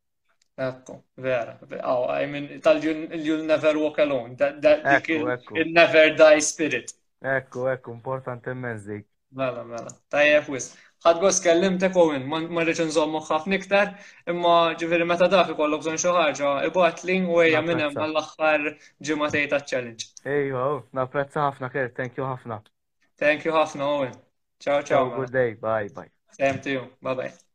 Ekku, 0.67 0.95
vera. 1.21 1.53
Oh, 1.91 2.05
I 2.09 2.25
mean, 2.31 2.47
tal-you'll 2.65 3.43
never 3.45 3.75
walk 3.77 3.99
alone. 4.01 4.33
Dik 4.37 5.09
il-never 5.19 6.07
die 6.17 6.41
spirit. 6.41 6.95
Ekku, 7.37 7.67
ekku, 7.75 7.93
importanti 7.93 8.53
immens 8.57 8.87
dik. 8.89 9.05
Mela, 9.37 9.61
mela. 9.65 9.93
Tajjeb 10.13 10.49
wisq 10.55 10.81
ħad 11.03 11.19
gos 11.21 11.39
kellimtek 11.45 11.97
u 12.01 12.05
win, 12.09 12.27
ma 12.51 12.61
reċen 12.67 12.87
nżommu 12.91 13.19
ħafna 13.29 13.57
iktar, 13.59 13.89
imma 14.33 14.53
ġifieri 14.79 15.07
meta 15.09 15.27
dak 15.33 15.49
ikollok 15.51 15.83
bżonn 15.83 15.99
xi 16.03 16.13
ħaġa, 16.17 16.51
ibgħat 16.69 17.03
u 17.03 17.35
għajja 17.41 17.63
minn 17.67 17.83
hemm 17.85 17.99
għall-aħħar 18.05 18.63
ġimatej 19.09 19.47
ta' 19.55 19.61
challenge 19.73 20.33
Ejwa, 20.37 20.63
napprezza 21.01 21.47
ħafna 21.49 21.71
kien, 21.75 21.91
thank 22.01 22.19
you 22.21 22.27
ħafna. 22.29 22.61
Thank 23.19 23.47
you 23.49 23.55
ħafna 23.57 23.87
Owen. 23.97 24.15
Ciao 24.63 24.81
ciao. 24.83 25.09
Good 25.19 25.35
day, 25.35 25.55
bye 25.67 25.91
bye. 25.99 26.11
Same 26.39 26.63
to 26.63 26.77
you. 26.79 26.89
Bye 27.01 27.19
bye. 27.23 27.52